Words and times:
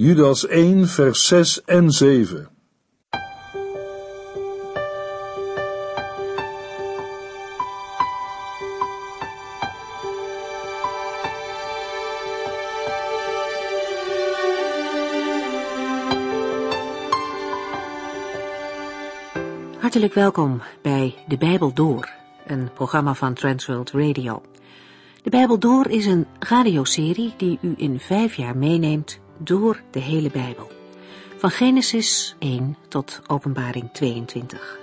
Judas 0.00 0.46
1, 0.46 0.86
vers 0.86 1.26
6 1.26 1.64
en 1.64 1.90
7. 1.90 2.48
Hartelijk 19.78 20.14
welkom 20.14 20.62
bij 20.82 21.14
De 21.28 21.36
Bijbel 21.38 21.72
Door, 21.72 22.10
een 22.46 22.70
programma 22.74 23.14
van 23.14 23.34
Transworld 23.34 23.90
Radio. 23.90 24.42
De 25.22 25.30
Bijbel 25.30 25.58
Door 25.58 25.88
is 25.88 26.06
een 26.06 26.26
radioserie 26.38 27.34
die 27.36 27.58
u 27.62 27.74
in 27.76 28.00
vijf 28.00 28.34
jaar 28.34 28.56
meeneemt 28.56 29.20
door 29.38 29.82
de 29.90 30.00
hele 30.00 30.30
Bijbel. 30.30 30.70
Van 31.36 31.50
Genesis 31.50 32.36
1 32.38 32.76
tot 32.88 33.20
Openbaring 33.26 33.88
22. 33.92 34.78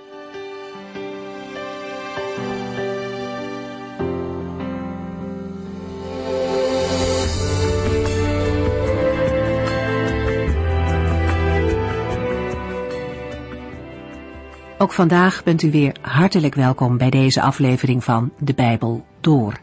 Ook 14.78 14.92
vandaag 14.92 15.44
bent 15.44 15.62
u 15.62 15.70
weer 15.70 15.96
hartelijk 16.00 16.54
welkom 16.54 16.98
bij 16.98 17.10
deze 17.10 17.42
aflevering 17.42 18.04
van 18.04 18.32
De 18.38 18.54
Bijbel 18.54 19.06
Door, 19.20 19.60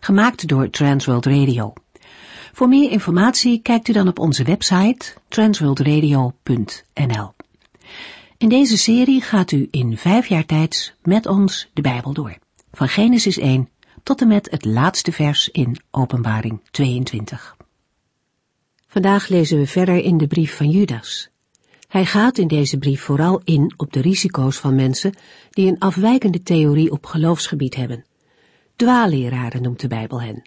gemaakt 0.00 0.48
door 0.48 0.70
Transworld 0.70 1.26
Radio. 1.26 1.72
Voor 2.56 2.68
meer 2.68 2.90
informatie 2.90 3.60
kijkt 3.62 3.88
u 3.88 3.92
dan 3.92 4.08
op 4.08 4.18
onze 4.18 4.44
website 4.44 5.14
transworldradio.nl. 5.28 7.34
In 8.38 8.48
deze 8.48 8.78
serie 8.78 9.20
gaat 9.20 9.52
u 9.52 9.68
in 9.70 9.96
vijf 9.96 10.26
jaar 10.26 10.46
tijd 10.46 10.94
met 11.02 11.26
ons 11.26 11.70
de 11.72 11.80
Bijbel 11.80 12.12
door, 12.12 12.38
van 12.72 12.88
Genesis 12.88 13.38
1 13.38 13.68
tot 14.02 14.20
en 14.20 14.28
met 14.28 14.50
het 14.50 14.64
laatste 14.64 15.12
vers 15.12 15.48
in 15.48 15.76
Openbaring 15.90 16.60
22. 16.70 17.56
Vandaag 18.86 19.28
lezen 19.28 19.58
we 19.58 19.66
verder 19.66 19.96
in 19.96 20.18
de 20.18 20.26
brief 20.26 20.56
van 20.56 20.70
Judas. 20.70 21.30
Hij 21.88 22.06
gaat 22.06 22.38
in 22.38 22.48
deze 22.48 22.78
brief 22.78 23.02
vooral 23.02 23.40
in 23.44 23.74
op 23.76 23.92
de 23.92 24.00
risico's 24.00 24.58
van 24.58 24.74
mensen 24.74 25.14
die 25.50 25.68
een 25.68 25.78
afwijkende 25.78 26.42
theorie 26.42 26.90
op 26.90 27.06
geloofsgebied 27.06 27.74
hebben. 27.74 28.04
Dwaaleraren 28.76 29.62
noemt 29.62 29.80
de 29.80 29.88
Bijbel 29.88 30.20
hen. 30.20 30.42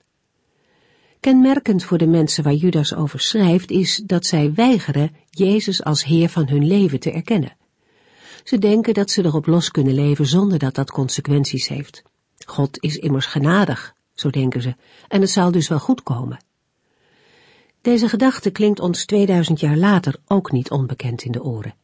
Kenmerkend 1.20 1.84
voor 1.84 1.98
de 1.98 2.08
mensen 2.08 2.44
waar 2.44 2.53
Judas 2.53 2.95
over 2.95 3.20
schrijft 3.20 3.72
is 3.72 4.02
dat 4.06 4.25
zij 4.25 4.53
weigeren 4.53 5.16
Jezus 5.30 5.84
als 5.84 6.03
Heer 6.03 6.30
van 6.30 6.48
hun 6.48 6.67
leven 6.67 7.00
te 7.00 7.11
erkennen. 7.11 7.58
Ze 8.44 8.58
denken 8.58 8.94
dat 8.94 9.09
ze 9.09 9.26
erop 9.26 9.45
los 9.45 9.72
kunnen 9.72 9.94
leven 9.94 10.26
zonder 10.26 10.59
dat 10.59 10.76
dat 10.76 10.92
consequenties 10.92 11.67
heeft. 11.67 12.03
God 12.45 12.84
is 12.84 12.98
immers 12.98 13.26
genadig, 13.26 13.95
zo 14.14 14.30
denken 14.30 14.61
ze, 14.61 14.76
en 15.08 15.22
het 15.22 15.30
zal 15.30 15.52
dus 15.52 15.67
wel 15.67 15.80
goed 15.80 16.03
komen. 16.03 16.44
Deze 17.81 18.09
gedachte 18.09 18.50
klinkt 18.50 18.80
ons 18.80 19.06
2000 19.06 19.59
jaar 19.59 19.78
later 19.78 20.16
ook 20.28 20.52
niet 20.52 20.72
onbekend 20.72 21.23
in 21.23 21.31
de 21.31 21.44
oren. 21.44 21.76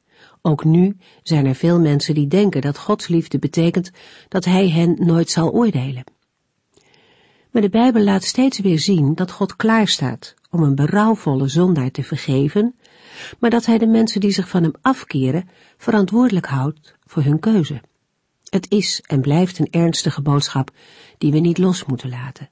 Ook 0.41 0.63
nu 0.63 0.97
zijn 1.23 1.45
er 1.45 1.55
veel 1.55 1.79
mensen 1.79 2.13
die 2.13 2.27
denken 2.27 2.61
dat 2.61 2.77
Gods 2.77 3.07
liefde 3.07 3.39
betekent 3.39 3.91
dat 4.27 4.45
Hij 4.45 4.69
hen 4.69 4.95
nooit 4.99 5.29
zal 5.29 5.51
oordelen. 5.51 6.03
Maar 7.55 7.63
de 7.63 7.69
Bijbel 7.69 8.01
laat 8.01 8.23
steeds 8.23 8.59
weer 8.59 8.79
zien 8.79 9.15
dat 9.15 9.31
God 9.31 9.55
klaarstaat 9.55 10.33
om 10.49 10.63
een 10.63 10.75
berouwvolle 10.75 11.47
zondaar 11.47 11.91
te 11.91 12.03
vergeven, 12.03 12.75
maar 13.39 13.49
dat 13.49 13.65
Hij 13.65 13.77
de 13.77 13.87
mensen 13.87 14.19
die 14.19 14.31
zich 14.31 14.49
van 14.49 14.63
Hem 14.63 14.73
afkeren 14.81 15.49
verantwoordelijk 15.77 16.45
houdt 16.45 16.95
voor 17.05 17.23
hun 17.23 17.39
keuze. 17.39 17.81
Het 18.49 18.71
is 18.71 19.01
en 19.05 19.21
blijft 19.21 19.59
een 19.59 19.67
ernstige 19.71 20.21
boodschap 20.21 20.71
die 21.17 21.31
we 21.31 21.39
niet 21.39 21.57
los 21.57 21.85
moeten 21.85 22.09
laten. 22.09 22.49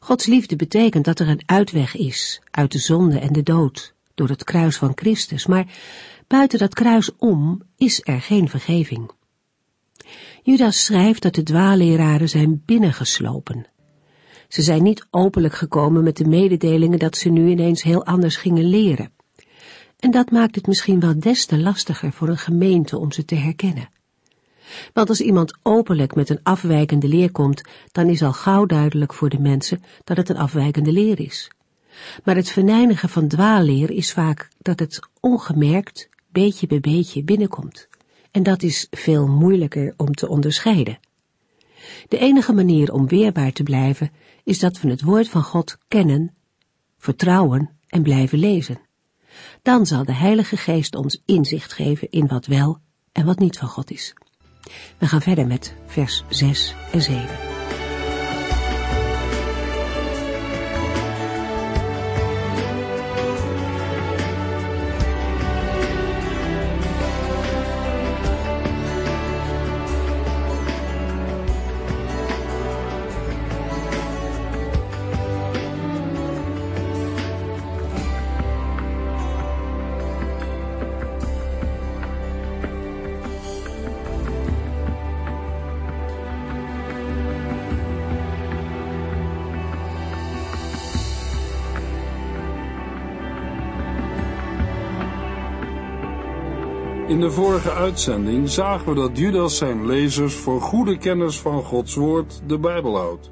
Gods 0.00 0.26
liefde 0.26 0.56
betekent 0.56 1.04
dat 1.04 1.20
er 1.20 1.28
een 1.28 1.42
uitweg 1.46 1.96
is 1.96 2.40
uit 2.50 2.72
de 2.72 2.78
zonde 2.78 3.18
en 3.18 3.32
de 3.32 3.42
dood 3.42 3.94
door 4.14 4.28
het 4.28 4.44
kruis 4.44 4.76
van 4.76 4.92
Christus, 4.94 5.46
maar 5.46 5.66
buiten 6.26 6.58
dat 6.58 6.74
kruis 6.74 7.16
om 7.16 7.62
is 7.76 8.00
er 8.04 8.20
geen 8.20 8.48
vergeving. 8.48 9.10
Judas 10.42 10.84
schrijft 10.84 11.22
dat 11.22 11.34
de 11.34 11.42
dwaaleraren 11.42 12.28
zijn 12.28 12.62
binnengeslopen. 12.64 13.66
Ze 14.48 14.62
zijn 14.62 14.82
niet 14.82 15.06
openlijk 15.10 15.54
gekomen 15.54 16.02
met 16.02 16.16
de 16.16 16.24
mededelingen 16.24 16.98
dat 16.98 17.16
ze 17.16 17.28
nu 17.28 17.50
ineens 17.50 17.82
heel 17.82 18.04
anders 18.04 18.36
gingen 18.36 18.64
leren. 18.64 19.12
En 19.98 20.10
dat 20.10 20.30
maakt 20.30 20.54
het 20.54 20.66
misschien 20.66 21.00
wel 21.00 21.18
des 21.18 21.46
te 21.46 21.58
lastiger 21.58 22.12
voor 22.12 22.28
een 22.28 22.38
gemeente 22.38 22.98
om 22.98 23.12
ze 23.12 23.24
te 23.24 23.34
herkennen. 23.34 23.88
Want 24.92 25.08
als 25.08 25.20
iemand 25.20 25.58
openlijk 25.62 26.14
met 26.14 26.28
een 26.28 26.42
afwijkende 26.42 27.08
leer 27.08 27.30
komt, 27.30 27.62
dan 27.92 28.08
is 28.08 28.22
al 28.22 28.32
gauw 28.32 28.66
duidelijk 28.66 29.14
voor 29.14 29.28
de 29.28 29.38
mensen 29.38 29.82
dat 30.04 30.16
het 30.16 30.28
een 30.28 30.36
afwijkende 30.36 30.92
leer 30.92 31.20
is. 31.20 31.50
Maar 32.24 32.36
het 32.36 32.50
verneinigen 32.50 33.08
van 33.08 33.28
dwaalleer 33.28 33.90
is 33.90 34.12
vaak 34.12 34.48
dat 34.58 34.78
het 34.78 35.00
ongemerkt, 35.20 36.08
beetje 36.32 36.66
bij 36.66 36.80
beetje 36.80 37.24
binnenkomt. 37.24 37.88
En 38.30 38.42
dat 38.42 38.62
is 38.62 38.86
veel 38.90 39.26
moeilijker 39.26 39.94
om 39.96 40.14
te 40.14 40.28
onderscheiden. 40.28 40.98
De 42.08 42.18
enige 42.18 42.52
manier 42.52 42.92
om 42.92 43.08
weerbaar 43.08 43.52
te 43.52 43.62
blijven 43.62 44.10
is 44.48 44.58
dat 44.58 44.80
we 44.80 44.90
het 44.90 45.02
woord 45.02 45.28
van 45.28 45.42
God 45.42 45.78
kennen, 45.88 46.34
vertrouwen 46.98 47.70
en 47.88 48.02
blijven 48.02 48.38
lezen. 48.38 48.80
Dan 49.62 49.86
zal 49.86 50.04
de 50.04 50.12
Heilige 50.12 50.56
Geest 50.56 50.94
ons 50.94 51.22
inzicht 51.24 51.72
geven 51.72 52.10
in 52.10 52.26
wat 52.26 52.46
wel 52.46 52.78
en 53.12 53.26
wat 53.26 53.38
niet 53.38 53.58
van 53.58 53.68
God 53.68 53.90
is. 53.90 54.14
We 54.98 55.06
gaan 55.06 55.22
verder 55.22 55.46
met 55.46 55.74
vers 55.86 56.24
6 56.28 56.74
en 56.92 57.02
7. 57.02 57.57
In 97.08 97.20
de 97.20 97.30
vorige 97.30 97.70
uitzending 97.72 98.48
zagen 98.48 98.88
we 98.88 98.94
dat 98.94 99.18
Judas 99.18 99.56
zijn 99.56 99.86
lezers 99.86 100.34
voor 100.34 100.60
goede 100.60 100.98
kennis 100.98 101.40
van 101.40 101.62
Gods 101.62 101.94
woord 101.94 102.40
de 102.46 102.58
Bijbel 102.58 102.96
houdt. 102.96 103.30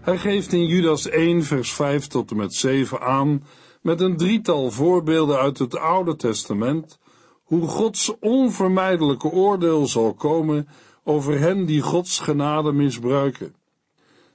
Hij 0.00 0.18
geeft 0.18 0.52
in 0.52 0.66
Judas 0.66 1.08
1 1.08 1.42
vers 1.42 1.72
5 1.72 2.06
tot 2.06 2.30
en 2.30 2.36
met 2.36 2.54
7 2.54 3.00
aan 3.00 3.44
met 3.82 4.00
een 4.00 4.16
drietal 4.16 4.70
voorbeelden 4.70 5.38
uit 5.38 5.58
het 5.58 5.76
Oude 5.76 6.16
Testament 6.16 6.98
hoe 7.44 7.68
Gods 7.68 8.18
onvermijdelijke 8.18 9.30
oordeel 9.30 9.86
zal 9.86 10.14
komen 10.14 10.68
over 11.04 11.38
hen 11.38 11.64
die 11.64 11.80
Gods 11.80 12.18
genade 12.18 12.72
misbruiken. 12.72 13.54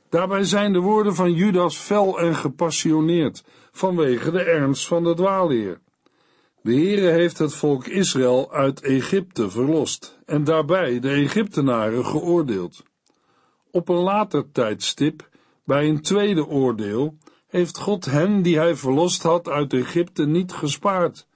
Daarbij 0.10 0.44
zijn 0.44 0.74
de 0.74 0.80
woorden 0.80 1.16
van 1.16 1.34
Judas 1.34 1.78
fel 1.78 2.20
en 2.20 2.36
gepassioneerd 2.36 3.44
vanwege 3.72 4.32
de 4.32 4.42
ernst 4.42 4.88
van 4.88 5.04
de 5.04 5.14
dwaalleer. 5.14 5.84
De 6.66 6.74
Heere 6.74 7.08
heeft 7.08 7.38
het 7.38 7.54
volk 7.54 7.88
Israël 7.88 8.54
uit 8.54 8.82
Egypte 8.82 9.50
verlost 9.50 10.20
en 10.26 10.44
daarbij 10.44 11.00
de 11.00 11.10
Egyptenaren 11.10 12.06
geoordeeld. 12.06 12.84
Op 13.72 13.90
een 13.90 13.96
later 13.96 14.52
tijdstip, 14.52 15.30
bij 15.64 15.90
een 15.90 16.02
tweede 16.02 16.48
oordeel, 16.48 17.18
heeft 17.48 17.78
God 17.78 18.06
hen 18.06 18.42
die 18.42 18.58
hij 18.58 18.76
verlost 18.76 19.24
had 19.24 19.50
uit 19.50 19.74
Egypte 19.74 20.26
niet 20.26 20.52
gespaard. 20.52 21.28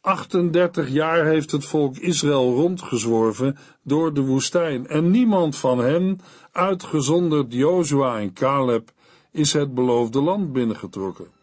38 0.00 0.88
jaar 0.88 1.24
heeft 1.24 1.50
het 1.50 1.64
volk 1.64 1.96
Israël 1.96 2.54
rondgezworven 2.54 3.56
door 3.82 4.14
de 4.14 4.22
woestijn 4.22 4.86
en 4.86 5.10
niemand 5.10 5.56
van 5.56 5.78
hen, 5.78 6.20
uitgezonderd 6.52 7.52
Jozua 7.52 8.18
en 8.18 8.32
Caleb, 8.32 8.90
is 9.32 9.52
het 9.52 9.74
beloofde 9.74 10.20
land 10.20 10.52
binnengetrokken. 10.52 11.39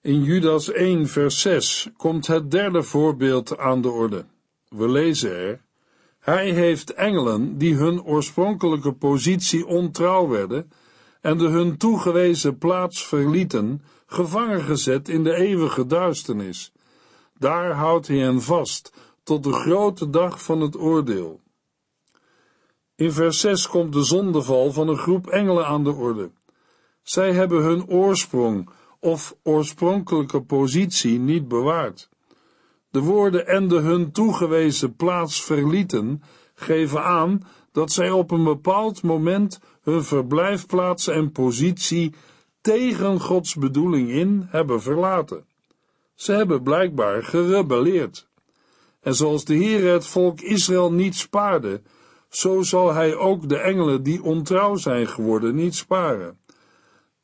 In 0.00 0.22
Judas 0.22 0.72
1, 0.72 1.06
vers 1.06 1.40
6 1.40 1.88
komt 1.96 2.26
het 2.26 2.50
derde 2.50 2.82
voorbeeld 2.82 3.58
aan 3.58 3.80
de 3.80 3.88
orde. 3.88 4.24
We 4.68 4.88
lezen 4.88 5.30
er: 5.30 5.60
Hij 6.18 6.50
heeft 6.50 6.94
engelen 6.94 7.58
die 7.58 7.74
hun 7.74 8.02
oorspronkelijke 8.02 8.92
positie 8.92 9.66
ontrouw 9.66 10.28
werden 10.28 10.70
en 11.20 11.38
de 11.38 11.48
hun 11.48 11.76
toegewezen 11.76 12.58
plaats 12.58 13.06
verlieten, 13.06 13.82
gevangen 14.06 14.62
gezet 14.62 15.08
in 15.08 15.24
de 15.24 15.34
eeuwige 15.34 15.86
duisternis. 15.86 16.72
Daar 17.38 17.72
houdt 17.72 18.08
hij 18.08 18.18
hen 18.18 18.42
vast 18.42 18.92
tot 19.22 19.44
de 19.44 19.52
grote 19.52 20.10
dag 20.10 20.42
van 20.42 20.60
het 20.60 20.76
oordeel. 20.76 21.40
In 22.94 23.12
vers 23.12 23.40
6 23.40 23.68
komt 23.68 23.92
de 23.92 24.04
zondeval 24.04 24.72
van 24.72 24.88
een 24.88 24.98
groep 24.98 25.26
engelen 25.26 25.66
aan 25.66 25.84
de 25.84 25.92
orde. 25.92 26.30
Zij 27.02 27.32
hebben 27.32 27.62
hun 27.62 27.88
oorsprong 27.88 28.68
of 29.00 29.36
oorspronkelijke 29.42 30.40
positie 30.40 31.18
niet 31.18 31.48
bewaard. 31.48 32.08
De 32.90 33.00
woorden 33.00 33.46
en 33.46 33.68
de 33.68 33.78
hun 33.78 34.12
toegewezen 34.12 34.96
plaats 34.96 35.44
verlieten 35.44 36.22
geven 36.54 37.02
aan 37.04 37.46
dat 37.72 37.92
zij 37.92 38.10
op 38.10 38.30
een 38.30 38.44
bepaald 38.44 39.02
moment 39.02 39.60
hun 39.82 40.04
verblijfplaats 40.04 41.08
en 41.08 41.32
positie 41.32 42.14
tegen 42.60 43.20
Gods 43.20 43.54
bedoeling 43.54 44.10
in 44.10 44.46
hebben 44.50 44.82
verlaten. 44.82 45.44
Ze 46.14 46.32
hebben 46.32 46.62
blijkbaar 46.62 47.22
gerebelleerd. 47.22 48.28
En 49.00 49.14
zoals 49.14 49.44
de 49.44 49.54
Heer 49.54 49.92
het 49.92 50.06
volk 50.06 50.40
Israël 50.40 50.92
niet 50.92 51.14
spaarde, 51.14 51.82
zo 52.28 52.62
zal 52.62 52.92
hij 52.92 53.14
ook 53.14 53.48
de 53.48 53.58
engelen 53.58 54.02
die 54.02 54.22
ontrouw 54.22 54.76
zijn 54.76 55.06
geworden 55.06 55.54
niet 55.54 55.74
sparen. 55.74 56.38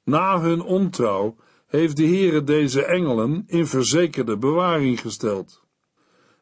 Na 0.05 0.41
hun 0.41 0.63
ontrouw 0.63 1.37
heeft 1.73 1.97
de 1.97 2.07
Heere 2.07 2.45
deze 2.45 2.85
engelen 2.85 3.45
in 3.47 3.67
verzekerde 3.67 4.39
bewaring 4.39 5.01
gesteld. 5.01 5.63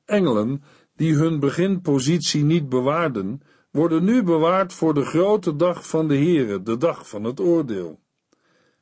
Engelen 0.05 0.63
die 0.97 1.15
hun 1.15 1.41
beginpositie 1.41 2.45
niet 2.45 2.69
bewaarden, 2.69 3.43
worden 3.71 4.05
nu 4.05 4.23
bewaard 4.23 4.73
voor 4.73 4.95
de 4.95 5.05
grote 5.05 5.57
dag 5.57 5.89
van 5.89 6.09
de 6.09 6.17
Heere, 6.17 6.63
de 6.63 6.77
dag 6.77 7.09
van 7.09 7.25
het 7.25 7.41
oordeel. 7.41 8.01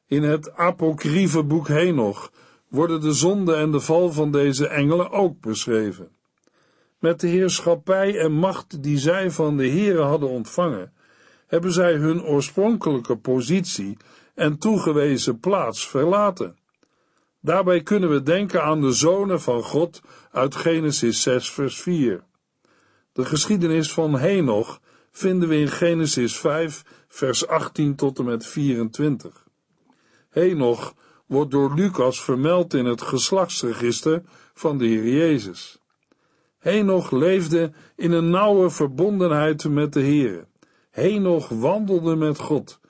In 0.07 0.23
het 0.23 0.53
apocryfe 0.55 1.45
boek 1.45 1.69
Henoch 1.69 2.33
worden 2.69 3.01
de 3.01 3.13
zonde 3.13 3.55
en 3.55 3.71
de 3.71 3.81
val 3.81 4.13
van 4.13 4.31
deze 4.31 4.69
engelen 4.69 5.11
ook 5.11 5.41
beschreven. 5.41 6.09
Met 6.99 7.21
de 7.21 7.27
heerschappij 7.27 8.19
en 8.19 8.33
macht 8.33 8.83
die 8.83 8.99
zij 8.99 9.31
van 9.31 9.57
de 9.57 9.69
Heere 9.69 10.03
hadden 10.03 10.29
ontvangen, 10.29 10.93
hebben 11.47 11.73
zij 11.73 11.95
hun 11.95 12.23
oorspronkelijke 12.23 13.17
positie 13.17 13.97
en 14.39 14.59
toegewezen 14.59 15.41
plaats 15.41 15.89
verlaten. 15.89 16.57
Daarbij 17.41 17.83
kunnen 17.83 18.11
we 18.11 18.23
denken 18.23 18.63
aan 18.63 18.81
de 18.81 18.93
zonen 18.93 19.41
van 19.41 19.63
God 19.63 20.01
uit 20.31 20.55
Genesis 20.55 21.23
6 21.23 21.51
vers 21.51 21.81
4. 21.81 22.25
De 23.13 23.25
geschiedenis 23.25 23.93
van 23.93 24.19
Henoch 24.19 24.81
vinden 25.11 25.49
we 25.49 25.57
in 25.57 25.69
Genesis 25.69 26.37
5 26.37 26.85
vers 27.09 27.47
18 27.47 27.95
tot 27.95 28.19
en 28.19 28.25
met 28.25 28.47
24. 28.47 29.47
Henoch 30.31 30.95
wordt 31.27 31.51
door 31.51 31.75
Lucas 31.75 32.23
vermeld 32.23 32.75
in 32.75 32.85
het 32.85 33.03
geslachtsregister 33.03 34.23
van 34.55 34.79
de 34.79 34.87
Heer 34.87 35.09
Jezus. 35.09 35.79
Henoch 36.59 37.11
leefde 37.11 37.73
in 37.97 38.13
een 38.13 38.31
nauwe 38.31 38.71
verbondenheid 38.71 39.69
met 39.69 39.93
de 39.93 40.01
Heer. 40.01 40.47
Henoch 40.91 41.49
wandelde 41.49 42.17
met 42.17 42.39
God 42.39 42.81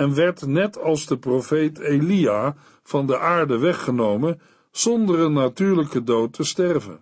en 0.00 0.14
werd 0.14 0.46
net 0.46 0.82
als 0.82 1.06
de 1.06 1.18
profeet 1.18 1.78
Elia 1.78 2.56
van 2.82 3.06
de 3.06 3.18
aarde 3.18 3.58
weggenomen 3.58 4.40
zonder 4.70 5.18
een 5.18 5.32
natuurlijke 5.32 6.04
dood 6.04 6.32
te 6.32 6.44
sterven. 6.44 7.00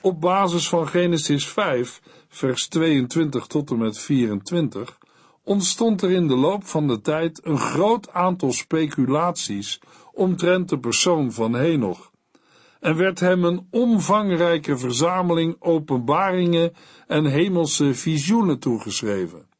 Op 0.00 0.20
basis 0.20 0.68
van 0.68 0.88
Genesis 0.88 1.48
5, 1.48 2.00
vers 2.28 2.68
22 2.68 3.46
tot 3.46 3.70
en 3.70 3.78
met 3.78 3.98
24, 3.98 4.98
ontstond 5.44 6.02
er 6.02 6.10
in 6.10 6.28
de 6.28 6.36
loop 6.36 6.64
van 6.64 6.88
de 6.88 7.00
tijd 7.00 7.40
een 7.44 7.58
groot 7.58 8.10
aantal 8.10 8.52
speculaties 8.52 9.80
omtrent 10.12 10.68
de 10.68 10.78
persoon 10.78 11.32
van 11.32 11.54
Henoch 11.54 12.10
en 12.80 12.96
werd 12.96 13.20
hem 13.20 13.44
een 13.44 13.66
omvangrijke 13.70 14.78
verzameling 14.78 15.56
openbaringen 15.58 16.72
en 17.06 17.24
hemelse 17.24 17.94
visioenen 17.94 18.58
toegeschreven. 18.58 19.50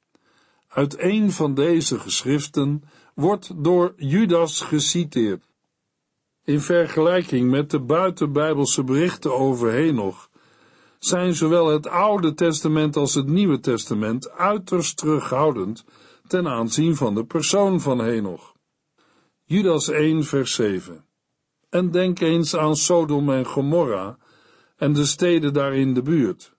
Uit 0.72 0.98
een 0.98 1.32
van 1.32 1.54
deze 1.54 1.98
geschriften 1.98 2.82
wordt 3.14 3.64
door 3.64 3.92
Judas 3.96 4.60
geciteerd. 4.60 5.50
In 6.44 6.60
vergelijking 6.60 7.50
met 7.50 7.70
de 7.70 7.80
buitenbijbelse 7.80 8.84
berichten 8.84 9.34
over 9.34 9.70
Henoch 9.70 10.30
zijn 10.98 11.34
zowel 11.34 11.66
het 11.66 11.86
Oude 11.86 12.34
Testament 12.34 12.96
als 12.96 13.14
het 13.14 13.26
Nieuwe 13.26 13.60
Testament 13.60 14.30
uiterst 14.30 14.96
terughoudend 14.96 15.84
ten 16.26 16.48
aanzien 16.48 16.96
van 16.96 17.14
de 17.14 17.24
persoon 17.24 17.80
van 17.80 18.00
Henoch. 18.00 18.54
Judas 19.44 19.88
1 19.88 20.24
vers 20.24 20.54
7 20.54 21.04
En 21.70 21.90
denk 21.90 22.20
eens 22.20 22.56
aan 22.56 22.76
Sodom 22.76 23.30
en 23.30 23.46
Gomorra 23.46 24.19
en 24.76 24.92
de 24.92 25.06
steden 25.06 25.52
daar 25.52 25.74
in 25.74 25.94
de 25.94 26.02
buurt. 26.02 26.54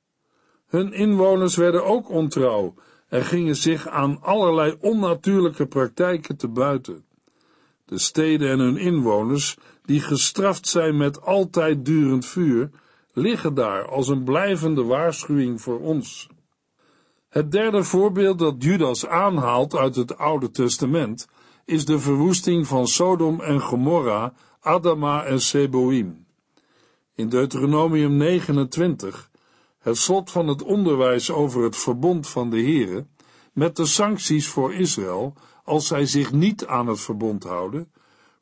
Hun 0.67 0.93
inwoners 0.93 1.55
werden 1.55 1.85
ook 1.85 2.09
ontrouw 2.09 2.73
en 3.13 3.25
gingen 3.25 3.55
zich 3.55 3.87
aan 3.87 4.21
allerlei 4.21 4.77
onnatuurlijke 4.79 5.65
praktijken 5.65 6.37
te 6.37 6.47
buiten. 6.47 7.05
De 7.85 7.97
steden 7.97 8.49
en 8.49 8.59
hun 8.59 8.77
inwoners, 8.77 9.57
die 9.85 9.99
gestraft 9.99 10.67
zijn 10.67 10.97
met 10.97 11.21
altijd 11.21 11.85
durend 11.85 12.25
vuur, 12.25 12.69
liggen 13.11 13.53
daar 13.53 13.87
als 13.87 14.07
een 14.07 14.23
blijvende 14.23 14.83
waarschuwing 14.83 15.61
voor 15.61 15.79
ons. 15.79 16.29
Het 17.29 17.51
derde 17.51 17.83
voorbeeld 17.83 18.39
dat 18.39 18.55
Judas 18.57 19.07
aanhaalt 19.07 19.75
uit 19.75 19.95
het 19.95 20.17
Oude 20.17 20.51
Testament 20.51 21.27
is 21.65 21.85
de 21.85 21.99
verwoesting 21.99 22.67
van 22.67 22.87
Sodom 22.87 23.41
en 23.41 23.61
Gomorra, 23.61 24.33
Adama 24.59 25.23
en 25.23 25.41
Seboim. 25.41 26.25
In 27.15 27.29
Deuteronomium 27.29 28.17
29 28.17 29.31
het 29.83 29.97
slot 29.97 30.31
van 30.31 30.47
het 30.47 30.63
onderwijs 30.63 31.31
over 31.31 31.63
het 31.63 31.77
verbond 31.77 32.29
van 32.29 32.49
de 32.49 32.61
Here, 32.61 33.05
met 33.53 33.75
de 33.75 33.85
sancties 33.85 34.47
voor 34.47 34.73
Israël 34.73 35.33
als 35.63 35.87
zij 35.87 36.05
zich 36.05 36.31
niet 36.31 36.65
aan 36.65 36.87
het 36.87 36.99
verbond 36.99 37.43
houden, 37.43 37.91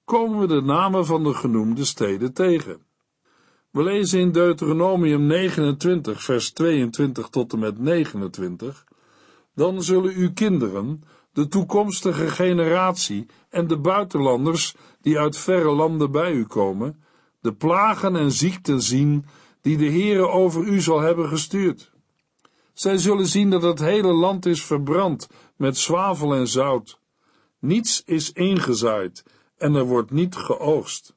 komen 0.05 0.39
we 0.39 0.47
de 0.47 0.61
namen 0.61 1.05
van 1.05 1.23
de 1.23 1.33
genoemde 1.33 1.85
steden 1.85 2.33
tegen. 2.33 2.81
We 3.71 3.83
lezen 3.83 4.19
in 4.19 4.31
Deuteronomium 4.31 5.25
29, 5.25 6.23
vers 6.23 6.51
22 6.51 7.27
tot 7.29 7.53
en 7.53 7.59
met 7.59 7.79
29, 7.79 8.85
dan 9.55 9.83
zullen 9.83 10.13
uw 10.13 10.33
kinderen, 10.33 11.03
de 11.33 11.47
toekomstige 11.47 12.27
generatie 12.27 13.25
en 13.49 13.67
de 13.67 13.77
buitenlanders 13.77 14.75
die 15.01 15.19
uit 15.19 15.37
verre 15.37 15.71
landen 15.71 16.11
bij 16.11 16.31
u 16.31 16.45
komen, 16.45 17.03
de 17.39 17.53
plagen 17.53 18.15
en 18.15 18.31
ziekten 18.31 18.81
zien 18.81 19.25
die 19.61 19.77
de 19.77 19.89
Heere 19.89 20.27
over 20.27 20.63
u 20.63 20.81
zal 20.81 20.99
hebben 20.99 21.27
gestuurd. 21.27 21.91
Zij 22.73 22.97
zullen 22.97 23.27
zien 23.27 23.49
dat 23.49 23.61
het 23.61 23.79
hele 23.79 24.13
land 24.13 24.45
is 24.45 24.65
verbrand 24.65 25.27
met 25.55 25.77
zwavel 25.77 26.33
en 26.33 26.47
zout. 26.47 26.99
Niets 27.59 28.03
is 28.05 28.31
ingezaaid 28.31 29.23
en 29.57 29.75
er 29.75 29.85
wordt 29.85 30.11
niet 30.11 30.35
geoogst. 30.35 31.15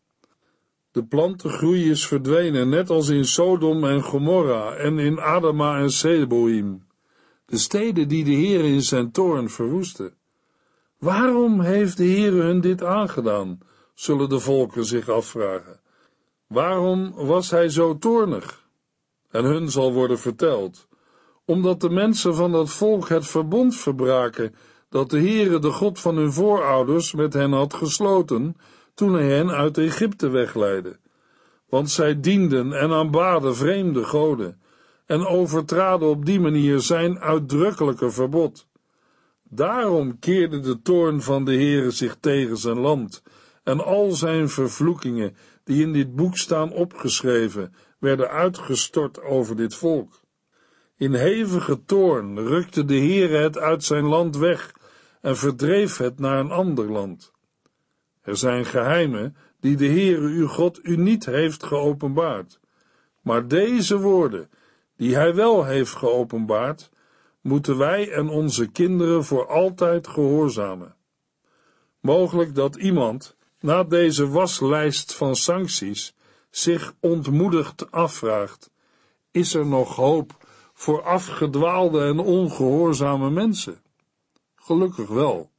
De 0.90 1.04
plantengroei 1.04 1.90
is 1.90 2.06
verdwenen, 2.06 2.68
net 2.68 2.90
als 2.90 3.08
in 3.08 3.24
Sodom 3.24 3.84
en 3.84 4.02
Gomorra 4.02 4.74
en 4.74 4.98
in 4.98 5.20
Adama 5.20 5.78
en 5.78 5.90
Seboim, 5.90 6.86
de 7.46 7.58
steden 7.58 8.08
die 8.08 8.24
de 8.24 8.30
Heer 8.30 8.64
in 8.64 8.82
zijn 8.82 9.10
toorn 9.10 9.50
verwoestte. 9.50 10.12
Waarom 10.98 11.60
heeft 11.60 11.96
de 11.96 12.04
Heer 12.04 12.32
hun 12.32 12.60
dit 12.60 12.82
aangedaan, 12.82 13.58
zullen 13.94 14.28
de 14.28 14.40
volken 14.40 14.84
zich 14.84 15.08
afvragen. 15.08 15.80
Waarom 16.46 17.12
was 17.14 17.50
hij 17.50 17.68
zo 17.68 17.98
toornig? 17.98 18.68
En 19.30 19.44
hun 19.44 19.70
zal 19.70 19.92
worden 19.92 20.18
verteld, 20.18 20.88
omdat 21.44 21.80
de 21.80 21.90
mensen 21.90 22.34
van 22.34 22.52
dat 22.52 22.70
volk 22.70 23.08
het 23.08 23.26
verbond 23.26 23.76
verbraken 23.76 24.54
dat 24.88 25.10
de 25.10 25.18
Heere, 25.18 25.58
de 25.58 25.70
God 25.70 26.00
van 26.00 26.16
hun 26.16 26.32
voorouders, 26.32 27.14
met 27.14 27.32
hen 27.32 27.52
had 27.52 27.74
gesloten, 27.74 28.56
toen 28.94 29.14
hij 29.14 29.28
hen 29.30 29.50
uit 29.50 29.78
Egypte 29.78 30.28
wegleidde. 30.28 30.98
Want 31.68 31.90
zij 31.90 32.20
dienden 32.20 32.72
en 32.72 32.92
aanbaden 32.92 33.56
vreemde 33.56 34.04
goden 34.04 34.60
en 35.06 35.26
overtraden 35.26 36.08
op 36.08 36.26
die 36.26 36.40
manier 36.40 36.80
zijn 36.80 37.18
uitdrukkelijke 37.18 38.10
verbod. 38.10 38.66
Daarom 39.42 40.18
keerde 40.18 40.60
de 40.60 40.82
toorn 40.82 41.22
van 41.22 41.44
de 41.44 41.54
Heere 41.54 41.90
zich 41.90 42.16
tegen 42.20 42.56
zijn 42.56 42.78
land 42.78 43.22
en 43.62 43.84
al 43.84 44.10
zijn 44.10 44.48
vervloekingen 44.48 45.36
die 45.64 45.82
in 45.82 45.92
dit 45.92 46.14
boek 46.14 46.36
staan 46.36 46.72
opgeschreven, 46.72 47.74
werden 47.98 48.30
uitgestort 48.30 49.22
over 49.22 49.56
dit 49.56 49.74
volk. 49.74 50.20
In 50.96 51.14
hevige 51.14 51.84
toorn 51.84 52.38
rukte 52.38 52.84
de 52.84 52.98
Heere 52.98 53.36
het 53.36 53.58
uit 53.58 53.84
zijn 53.84 54.04
land 54.04 54.36
weg 54.36 54.74
en 55.20 55.36
verdreef 55.36 55.96
het 55.96 56.18
naar 56.18 56.38
een 56.38 56.50
ander 56.50 56.92
land. 56.92 57.32
Er 58.22 58.36
zijn 58.36 58.64
geheimen 58.64 59.36
die 59.60 59.76
de 59.76 59.86
Heere 59.86 60.26
uw 60.26 60.46
God 60.46 60.80
u 60.82 60.96
niet 60.96 61.26
heeft 61.26 61.62
geopenbaard, 61.62 62.60
maar 63.22 63.48
deze 63.48 63.98
woorden, 63.98 64.50
die 64.96 65.14
hij 65.14 65.34
wel 65.34 65.64
heeft 65.64 65.94
geopenbaard, 65.94 66.90
moeten 67.40 67.78
wij 67.78 68.10
en 68.10 68.28
onze 68.28 68.70
kinderen 68.70 69.24
voor 69.24 69.46
altijd 69.48 70.06
gehoorzamen. 70.06 70.96
Mogelijk 72.00 72.54
dat 72.54 72.76
iemand 72.76 73.36
na 73.64 73.84
deze 73.84 74.28
waslijst 74.28 75.14
van 75.14 75.36
sancties 75.36 76.14
zich 76.50 76.94
ontmoedigd 77.00 77.90
afvraagt: 77.90 78.70
is 79.30 79.54
er 79.54 79.66
nog 79.66 79.96
hoop 79.96 80.46
voor 80.72 81.02
afgedwaalde 81.02 82.04
en 82.04 82.18
ongehoorzame 82.18 83.30
mensen? 83.30 83.80
Gelukkig 84.54 85.08
wel. 85.08 85.50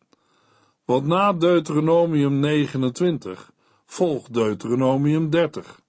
Want 0.84 1.06
na 1.06 1.34
Deuteronomium 1.34 2.40
29 2.40 3.52
volgt 3.86 4.34
Deuteronomium 4.34 5.30
30. 5.30 5.80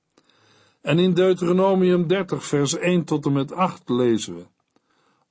En 0.81 0.99
in 0.99 1.15
Deuteronomium 1.15 2.07
30, 2.07 2.45
vers 2.45 2.77
1 2.77 3.05
tot 3.05 3.27
en 3.27 3.33
met 3.33 3.53
8 3.53 3.89
lezen 3.89 4.37
we: 4.37 4.47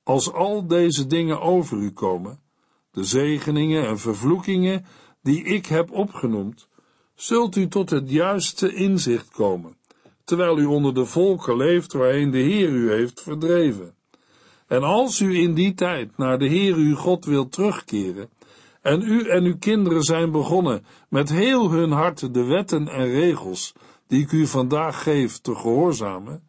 Als 0.02 0.32
al 0.32 0.66
deze 0.66 1.06
dingen 1.06 1.40
over 1.40 1.78
u 1.78 1.90
komen, 1.90 2.40
de 2.90 3.04
zegeningen 3.04 3.86
en 3.86 3.98
vervloekingen 3.98 4.86
die 5.22 5.44
ik 5.44 5.66
heb 5.66 5.90
opgenoemd, 5.90 6.68
zult 7.16 7.56
u 7.56 7.68
tot 7.68 7.90
het 7.90 8.10
juiste 8.10 8.74
inzicht 8.74 9.30
komen, 9.30 9.76
terwijl 10.24 10.58
u 10.58 10.64
onder 10.64 10.94
de 10.94 11.04
volken 11.04 11.56
leeft 11.56 11.92
waarheen 11.92 12.30
de 12.30 12.38
Heer 12.38 12.68
u 12.68 12.90
heeft 12.90 13.22
verdreven. 13.22 13.94
En 14.66 14.82
als 14.82 15.20
u 15.20 15.34
in 15.34 15.54
die 15.54 15.74
tijd 15.74 16.16
naar 16.16 16.38
de 16.38 16.46
Heer 16.46 16.74
uw 16.74 16.96
God 16.96 17.24
wilt 17.24 17.52
terugkeren, 17.52 18.28
en 18.82 19.02
u 19.02 19.28
en 19.28 19.44
uw 19.44 19.58
kinderen 19.58 20.02
zijn 20.02 20.30
begonnen 20.30 20.84
met 21.08 21.28
heel 21.28 21.70
hun 21.70 21.90
hart 21.90 22.34
de 22.34 22.44
wetten 22.44 22.88
en 22.88 23.08
regels 23.08 23.72
die 24.06 24.22
ik 24.22 24.32
u 24.32 24.46
vandaag 24.46 25.02
geef 25.02 25.38
te 25.38 25.54
gehoorzamen, 25.54 26.48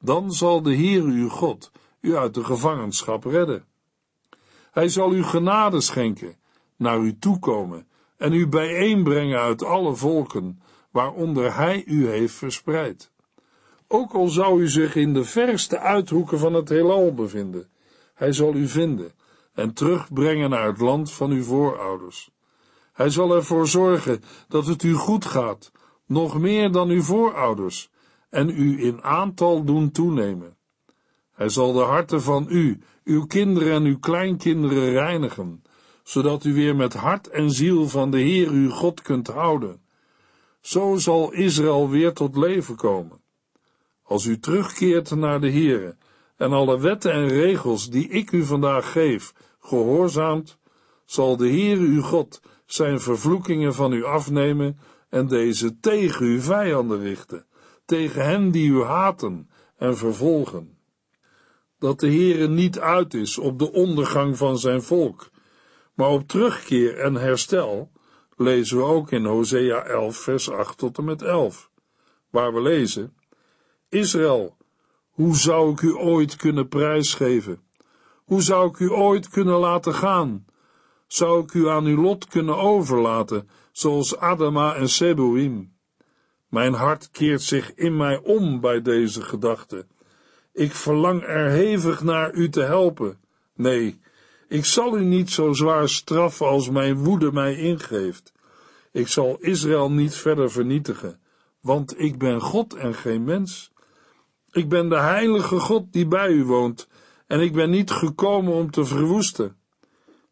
dan 0.00 0.32
zal 0.32 0.62
de 0.62 0.74
Heer 0.74 1.02
uw 1.02 1.28
God 1.28 1.70
u 2.00 2.16
uit 2.16 2.34
de 2.34 2.44
gevangenschap 2.44 3.24
redden. 3.24 3.64
Hij 4.70 4.88
zal 4.88 5.12
u 5.12 5.22
genade 5.22 5.80
schenken, 5.80 6.36
naar 6.76 7.00
u 7.00 7.18
toekomen 7.18 7.86
en 8.16 8.32
u 8.32 8.46
bijeenbrengen 8.46 9.40
uit 9.40 9.64
alle 9.64 9.94
volken, 9.94 10.62
waaronder 10.90 11.56
hij 11.56 11.84
u 11.86 12.08
heeft 12.08 12.34
verspreid. 12.34 13.12
Ook 13.88 14.12
al 14.12 14.28
zou 14.28 14.62
u 14.62 14.68
zich 14.68 14.94
in 14.94 15.14
de 15.14 15.24
verste 15.24 15.78
uithoeken 15.78 16.38
van 16.38 16.54
het 16.54 16.68
heelal 16.68 17.14
bevinden, 17.14 17.68
hij 18.14 18.32
zal 18.32 18.54
u 18.54 18.68
vinden 18.68 19.12
en 19.54 19.74
terugbrengen 19.74 20.50
naar 20.50 20.66
het 20.66 20.80
land 20.80 21.12
van 21.12 21.30
uw 21.30 21.42
voorouders. 21.42 22.30
Hij 22.92 23.10
zal 23.10 23.34
ervoor 23.34 23.68
zorgen 23.68 24.22
dat 24.48 24.66
het 24.66 24.82
u 24.82 24.92
goed 24.92 25.24
gaat, 25.24 25.72
nog 26.06 26.38
meer 26.38 26.72
dan 26.72 26.88
uw 26.88 27.02
voorouders, 27.02 27.90
en 28.30 28.48
u 28.48 28.84
in 28.84 29.02
aantal 29.02 29.64
doen 29.64 29.90
toenemen. 29.90 30.56
Hij 31.32 31.48
zal 31.48 31.72
de 31.72 31.80
harten 31.80 32.22
van 32.22 32.46
u, 32.48 32.80
uw 33.04 33.26
kinderen 33.26 33.72
en 33.72 33.84
uw 33.84 33.98
kleinkinderen 33.98 34.90
reinigen, 34.90 35.62
zodat 36.04 36.44
u 36.44 36.54
weer 36.54 36.76
met 36.76 36.94
hart 36.94 37.28
en 37.28 37.50
ziel 37.50 37.88
van 37.88 38.10
de 38.10 38.18
Heer 38.18 38.48
uw 38.48 38.70
God 38.70 39.02
kunt 39.02 39.26
houden. 39.26 39.80
Zo 40.60 40.96
zal 40.96 41.32
Israël 41.32 41.90
weer 41.90 42.12
tot 42.12 42.36
leven 42.36 42.76
komen. 42.76 43.20
Als 44.02 44.24
u 44.24 44.38
terugkeert 44.38 45.14
naar 45.14 45.40
de 45.40 45.50
Heere 45.50 45.96
en 46.36 46.52
alle 46.52 46.80
wetten 46.80 47.12
en 47.12 47.28
regels 47.28 47.90
die 47.90 48.08
ik 48.08 48.32
u 48.32 48.44
vandaag 48.44 48.92
geef, 48.92 49.34
gehoorzaamt, 49.60 50.58
zal 51.04 51.36
de 51.36 51.48
Heer 51.48 51.78
uw 51.78 52.02
God 52.02 52.40
zijn 52.66 53.00
vervloekingen 53.00 53.74
van 53.74 53.92
u 53.92 54.04
afnemen 54.04 54.78
en 55.08 55.26
deze 55.26 55.80
tegen 55.80 56.26
uw 56.26 56.40
vijanden 56.40 57.00
richten, 57.00 57.46
tegen 57.84 58.24
hen 58.24 58.50
die 58.50 58.70
u 58.70 58.82
haten 58.82 59.50
en 59.76 59.96
vervolgen. 59.96 60.78
Dat 61.78 62.00
de 62.00 62.06
Heere 62.06 62.48
niet 62.48 62.78
uit 62.78 63.14
is 63.14 63.38
op 63.38 63.58
de 63.58 63.72
ondergang 63.72 64.36
van 64.36 64.58
zijn 64.58 64.82
volk, 64.82 65.30
maar 65.94 66.08
op 66.08 66.28
terugkeer 66.28 66.98
en 66.98 67.14
herstel, 67.14 67.90
lezen 68.36 68.76
we 68.76 68.84
ook 68.84 69.10
in 69.10 69.24
Hosea 69.24 69.82
11 69.82 70.16
vers 70.16 70.50
8 70.50 70.78
tot 70.78 70.98
en 70.98 71.04
met 71.04 71.22
11, 71.22 71.70
waar 72.30 72.54
we 72.54 72.60
lezen, 72.60 73.16
Israël, 73.88 74.56
hoe 75.10 75.36
zou 75.36 75.72
ik 75.72 75.80
u 75.80 75.94
ooit 75.94 76.36
kunnen 76.36 76.68
prijsgeven? 76.68 77.62
Hoe 78.24 78.42
zou 78.42 78.68
ik 78.68 78.78
u 78.78 78.90
ooit 78.90 79.28
kunnen 79.28 79.58
laten 79.58 79.94
gaan? 79.94 80.46
Zou 81.06 81.42
ik 81.42 81.54
u 81.54 81.68
aan 81.68 81.84
uw 81.84 82.02
lot 82.02 82.26
kunnen 82.26 82.56
overlaten, 82.56 83.48
zoals 83.72 84.16
Adama 84.16 84.74
en 84.74 84.88
Seboim? 84.88 85.72
Mijn 86.48 86.72
hart 86.72 87.10
keert 87.10 87.42
zich 87.42 87.74
in 87.74 87.96
mij 87.96 88.20
om 88.22 88.60
bij 88.60 88.82
deze 88.82 89.22
gedachte. 89.22 89.86
Ik 90.52 90.72
verlang 90.72 91.22
er 91.22 91.50
hevig 91.50 92.02
naar 92.02 92.34
u 92.34 92.48
te 92.48 92.62
helpen. 92.62 93.18
Nee, 93.54 94.00
ik 94.48 94.64
zal 94.64 94.98
u 94.98 95.04
niet 95.04 95.30
zo 95.30 95.52
zwaar 95.52 95.88
straffen 95.88 96.46
als 96.46 96.70
mijn 96.70 96.94
woede 97.04 97.32
mij 97.32 97.56
ingeeft. 97.56 98.32
Ik 98.92 99.08
zal 99.08 99.36
Israël 99.40 99.90
niet 99.90 100.14
verder 100.14 100.50
vernietigen, 100.50 101.20
want 101.60 102.00
ik 102.00 102.18
ben 102.18 102.40
God 102.40 102.74
en 102.74 102.94
geen 102.94 103.24
mens. 103.24 103.72
Ik 104.50 104.68
ben 104.68 104.88
de 104.88 105.00
heilige 105.00 105.58
God 105.58 105.92
die 105.92 106.06
bij 106.06 106.30
u 106.30 106.44
woont, 106.44 106.88
en 107.26 107.40
ik 107.40 107.52
ben 107.52 107.70
niet 107.70 107.90
gekomen 107.90 108.52
om 108.52 108.70
te 108.70 108.84
verwoesten. 108.84 109.56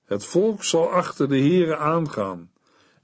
Het 0.05 0.25
volk 0.25 0.65
zal 0.65 0.91
achter 0.91 1.29
de 1.29 1.39
Heere 1.39 1.77
aangaan. 1.77 2.51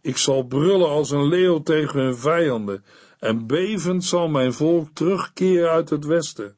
Ik 0.01 0.17
zal 0.17 0.43
brullen 0.43 0.89
als 0.89 1.11
een 1.11 1.29
leeuw 1.29 1.63
tegen 1.63 2.01
hun 2.01 2.17
vijanden, 2.17 2.85
en 3.19 3.47
bevend 3.47 4.05
zal 4.05 4.29
mijn 4.29 4.53
volk 4.53 4.89
terugkeren 4.93 5.71
uit 5.71 5.91
het 5.91 6.05
westen. 6.05 6.57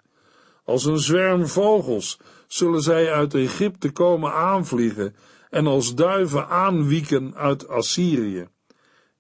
Als 0.64 0.85
een 0.85 0.99
zwerm 0.99 1.47
vogels 1.47 2.19
zullen 2.52 2.83
zij 2.83 3.12
uit 3.12 3.35
Egypte 3.35 3.90
komen 3.92 4.33
aanvliegen 4.33 5.14
en 5.50 5.66
als 5.66 5.95
duiven 5.95 6.49
aanwieken 6.49 7.35
uit 7.35 7.69
Assyrië. 7.69 8.49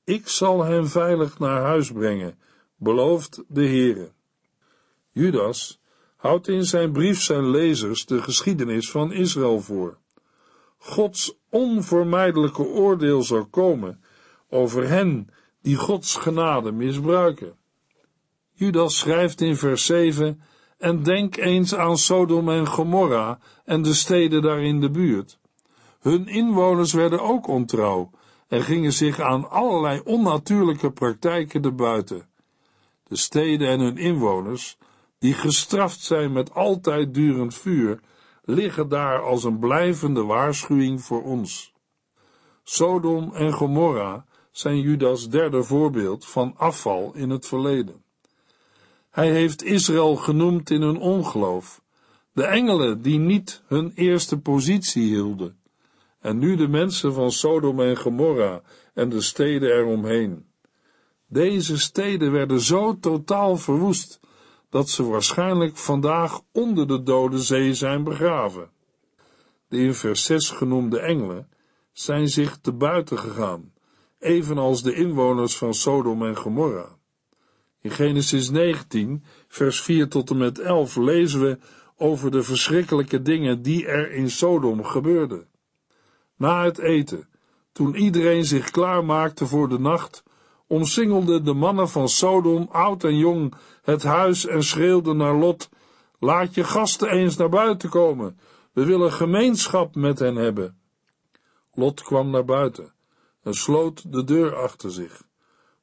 Ik 0.04 0.28
zal 0.28 0.64
hen 0.64 0.88
veilig 0.88 1.38
naar 1.38 1.60
huis 1.60 1.92
brengen, 1.92 2.38
belooft 2.76 3.42
de 3.48 3.66
Heere. 3.66 4.12
Judas 5.10 5.80
houdt 6.16 6.48
in 6.48 6.64
zijn 6.64 6.92
brief 6.92 7.22
zijn 7.22 7.50
lezers 7.50 8.06
de 8.06 8.22
geschiedenis 8.22 8.90
van 8.90 9.12
Israël 9.12 9.60
voor. 9.60 9.98
Gods 10.78 11.34
onvermijdelijke 11.50 12.62
oordeel 12.62 13.22
zal 13.22 13.46
komen 13.46 14.04
over 14.48 14.88
hen 14.88 15.28
die 15.62 15.76
Gods 15.76 16.16
genade 16.16 16.72
misbruiken. 16.72 17.58
Judas 18.52 18.98
schrijft 18.98 19.40
in 19.40 19.56
vers 19.56 19.86
7 19.86 20.40
en 20.80 21.02
denk 21.02 21.36
eens 21.36 21.74
aan 21.74 21.98
Sodom 21.98 22.48
en 22.48 22.66
Gomorra 22.66 23.38
en 23.64 23.82
de 23.82 23.94
steden 23.94 24.42
daar 24.42 24.62
in 24.62 24.80
de 24.80 24.90
buurt. 24.90 25.38
Hun 26.00 26.26
inwoners 26.26 26.92
werden 26.92 27.20
ook 27.20 27.46
ontrouw 27.46 28.10
en 28.48 28.62
gingen 28.62 28.92
zich 28.92 29.20
aan 29.20 29.50
allerlei 29.50 30.00
onnatuurlijke 30.04 30.90
praktijken 30.90 31.62
erbuiten. 31.62 32.28
De 33.02 33.16
steden 33.16 33.68
en 33.68 33.80
hun 33.80 33.96
inwoners 33.96 34.78
die 35.18 35.34
gestraft 35.34 36.00
zijn 36.00 36.32
met 36.32 36.54
altijd 36.54 37.14
durend 37.14 37.54
vuur, 37.54 38.00
liggen 38.44 38.88
daar 38.88 39.22
als 39.22 39.44
een 39.44 39.58
blijvende 39.58 40.24
waarschuwing 40.24 41.02
voor 41.02 41.22
ons. 41.22 41.72
Sodom 42.62 43.34
en 43.34 43.52
Gomorra 43.52 44.24
zijn 44.50 44.80
Judas 44.80 45.28
derde 45.28 45.62
voorbeeld 45.62 46.26
van 46.26 46.54
afval 46.56 47.12
in 47.14 47.30
het 47.30 47.46
verleden. 47.46 48.02
Hij 49.10 49.30
heeft 49.30 49.62
Israël 49.62 50.16
genoemd 50.16 50.70
in 50.70 50.82
hun 50.82 50.98
ongeloof, 50.98 51.82
de 52.32 52.44
engelen 52.44 53.02
die 53.02 53.18
niet 53.18 53.62
hun 53.66 53.92
eerste 53.94 54.38
positie 54.38 55.02
hielden, 55.02 55.60
en 56.20 56.38
nu 56.38 56.56
de 56.56 56.68
mensen 56.68 57.12
van 57.12 57.32
Sodom 57.32 57.80
en 57.80 57.96
Gomorra 57.96 58.62
en 58.94 59.08
de 59.08 59.20
steden 59.20 59.76
eromheen. 59.76 60.46
Deze 61.26 61.78
steden 61.78 62.32
werden 62.32 62.60
zo 62.60 62.98
totaal 62.98 63.56
verwoest 63.56 64.20
dat 64.68 64.88
ze 64.88 65.04
waarschijnlijk 65.04 65.76
vandaag 65.76 66.40
onder 66.52 66.88
de 66.88 67.02
dode 67.02 67.38
zee 67.38 67.74
zijn 67.74 68.04
begraven. 68.04 68.70
De 69.68 69.78
in 69.78 69.94
vers 69.94 70.24
6 70.24 70.50
genoemde 70.50 71.00
engelen 71.00 71.48
zijn 71.92 72.28
zich 72.28 72.58
te 72.58 72.72
buiten 72.72 73.18
gegaan, 73.18 73.72
evenals 74.18 74.82
de 74.82 74.94
inwoners 74.94 75.56
van 75.56 75.74
Sodom 75.74 76.26
en 76.26 76.36
Gomorra. 76.36 76.98
In 77.82 77.90
Genesis 77.90 78.50
19, 78.50 79.24
vers 79.48 79.80
4 79.80 80.08
tot 80.08 80.30
en 80.30 80.36
met 80.36 80.58
11 80.58 80.96
lezen 80.96 81.40
we 81.40 81.58
over 81.96 82.30
de 82.30 82.42
verschrikkelijke 82.42 83.22
dingen 83.22 83.62
die 83.62 83.86
er 83.86 84.12
in 84.12 84.30
Sodom 84.30 84.84
gebeurden. 84.84 85.46
Na 86.36 86.64
het 86.64 86.78
eten, 86.78 87.28
toen 87.72 87.94
iedereen 87.94 88.44
zich 88.44 88.70
klaar 88.70 89.04
maakte 89.04 89.46
voor 89.46 89.68
de 89.68 89.78
nacht, 89.78 90.22
omsingelden 90.66 91.44
de 91.44 91.52
mannen 91.52 91.88
van 91.88 92.08
Sodom, 92.08 92.68
oud 92.70 93.04
en 93.04 93.16
jong, 93.16 93.54
het 93.82 94.02
huis 94.02 94.46
en 94.46 94.62
schreeuwden 94.62 95.16
naar 95.16 95.34
Lot, 95.34 95.68
laat 96.18 96.54
je 96.54 96.64
gasten 96.64 97.10
eens 97.10 97.36
naar 97.36 97.48
buiten 97.48 97.88
komen, 97.88 98.38
we 98.72 98.84
willen 98.84 99.12
gemeenschap 99.12 99.94
met 99.94 100.18
hen 100.18 100.36
hebben. 100.36 100.78
Lot 101.72 102.02
kwam 102.02 102.30
naar 102.30 102.44
buiten 102.44 102.92
en 103.42 103.54
sloot 103.54 104.12
de 104.12 104.24
deur 104.24 104.56
achter 104.56 104.90
zich. 104.90 105.28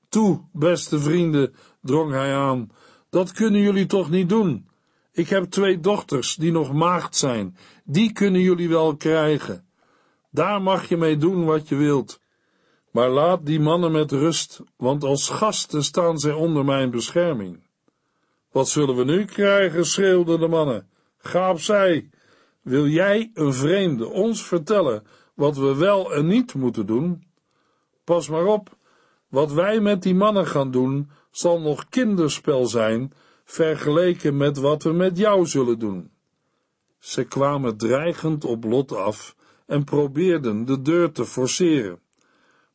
Toe, 0.10 0.42
beste 0.54 1.00
vrienden, 1.00 1.56
drong 1.82 2.12
hij 2.12 2.36
aan, 2.36 2.72
dat 3.10 3.32
kunnen 3.32 3.62
jullie 3.62 3.86
toch 3.86 4.10
niet 4.10 4.30
doen? 4.30 4.70
Ik 5.12 5.30
heb 5.30 5.44
twee 5.44 5.80
dochters 5.80 6.36
die 6.36 6.52
nog 6.52 6.74
maagd 6.74 7.16
zijn, 7.16 7.58
die 7.84 8.12
kunnen 8.12 8.42
jullie 8.42 8.70
wel 8.70 8.96
krijgen. 8.96 9.68
Daar 10.32 10.62
mag 10.62 10.90
je 10.90 10.98
mee 10.98 11.18
doen 11.18 11.46
wat 11.46 11.68
je 11.68 11.76
wilt. 11.76 12.20
Maar 12.92 13.10
laat 13.10 13.46
die 13.46 13.60
mannen 13.60 13.92
met 13.92 14.12
rust, 14.12 14.62
want 14.78 15.04
als 15.04 15.30
gasten 15.30 15.84
staan 15.84 16.18
zij 16.18 16.34
onder 16.34 16.66
mijn 16.66 16.92
bescherming. 16.92 17.68
Wat 18.52 18.70
zullen 18.70 18.96
we 18.96 19.04
nu 19.04 19.26
krijgen? 19.26 19.86
schreeuwden 19.86 20.40
de 20.40 20.48
mannen. 20.48 20.90
Ga 21.18 21.50
opzij. 21.50 22.10
Wil 22.62 22.88
jij, 22.88 23.32
een 23.34 23.54
vreemde, 23.54 24.08
ons 24.08 24.44
vertellen 24.44 25.04
wat 25.34 25.58
we 25.58 25.76
wel 25.76 26.14
en 26.14 26.28
niet 26.28 26.54
moeten 26.54 26.86
doen? 26.86 27.24
Pas 28.04 28.30
maar 28.30 28.46
op, 28.46 28.77
wat 29.28 29.52
wij 29.52 29.80
met 29.80 30.04
die 30.04 30.16
mannen 30.16 30.48
gaan 30.48 30.72
doen, 30.72 31.10
zal 31.32 31.60
nog 31.62 31.90
kinderspel 31.90 32.66
zijn, 32.66 33.14
vergeleken 33.44 34.38
met 34.38 34.58
wat 34.58 34.84
we 34.84 34.92
met 34.92 35.18
jou 35.18 35.46
zullen 35.46 35.80
doen. 35.80 36.12
Ze 37.00 37.24
kwamen 37.24 37.78
dreigend 37.78 38.46
op 38.46 38.64
Lot 38.64 38.92
af 38.92 39.36
en 39.66 39.84
probeerden 39.84 40.66
de 40.66 40.82
deur 40.82 41.12
te 41.12 41.26
forceren. 41.26 42.00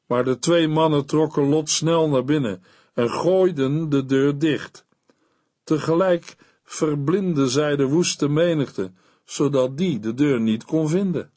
Maar 0.06 0.24
de 0.24 0.38
twee 0.38 0.68
mannen 0.68 1.06
trokken 1.06 1.48
Lot 1.48 1.70
snel 1.70 2.08
naar 2.08 2.24
binnen 2.24 2.62
en 2.94 3.10
gooiden 3.10 3.88
de 3.88 4.04
deur 4.04 4.38
dicht. 4.38 4.86
Tegelijk 5.64 6.36
verblindden 6.64 7.48
zij 7.48 7.76
de 7.76 7.86
woeste 7.86 8.28
menigte, 8.28 8.92
zodat 9.24 9.78
die 9.78 9.98
de 9.98 10.14
deur 10.14 10.40
niet 10.40 10.64
kon 10.64 10.88
vinden. 10.88 11.30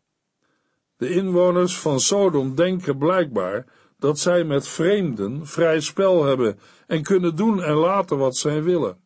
De 0.97 1.09
inwoners 1.09 1.79
van 1.79 1.99
Sodom 1.99 2.55
denken 2.55 2.97
blijkbaar 2.97 3.65
dat 4.05 4.19
zij 4.19 4.43
met 4.43 4.67
vreemden 4.67 5.47
vrij 5.47 5.79
spel 5.79 6.23
hebben 6.23 6.59
en 6.87 7.03
kunnen 7.03 7.35
doen 7.35 7.63
en 7.63 7.73
laten 7.73 8.17
wat 8.17 8.37
zij 8.37 8.63
willen. 8.63 8.97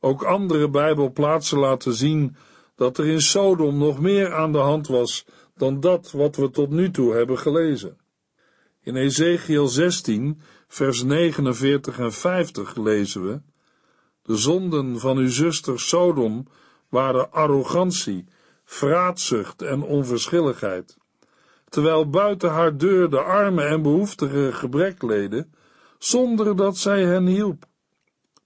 Ook 0.00 0.22
andere 0.22 0.70
Bijbelplaatsen 0.70 1.58
laten 1.58 1.92
zien 1.92 2.36
dat 2.76 2.98
er 2.98 3.06
in 3.06 3.20
Sodom 3.20 3.78
nog 3.78 4.00
meer 4.00 4.34
aan 4.34 4.52
de 4.52 4.58
hand 4.58 4.86
was 4.86 5.26
dan 5.56 5.80
dat 5.80 6.10
wat 6.10 6.36
we 6.36 6.50
tot 6.50 6.70
nu 6.70 6.90
toe 6.90 7.14
hebben 7.14 7.38
gelezen. 7.38 7.98
In 8.80 8.96
Ezekiel 8.96 9.66
16, 9.66 10.40
vers 10.68 11.02
49 11.02 11.98
en 11.98 12.12
50 12.12 12.76
lezen 12.76 13.26
we: 13.26 13.40
De 14.22 14.36
zonden 14.36 14.98
van 14.98 15.16
uw 15.16 15.30
zuster 15.30 15.80
Sodom 15.80 16.46
waren 16.88 17.32
arrogantie, 17.32 18.24
vraatzucht 18.64 19.62
en 19.62 19.82
onverschilligheid. 19.82 20.96
Terwijl 21.72 22.10
buiten 22.10 22.50
haar 22.50 22.76
deur 22.76 23.10
de 23.10 23.20
armen 23.20 23.68
en 23.68 23.82
behoeftigen 23.82 24.54
gebrek 24.54 25.02
leden, 25.02 25.54
zonder 25.98 26.56
dat 26.56 26.76
zij 26.76 27.04
hen 27.04 27.26
hielp. 27.26 27.64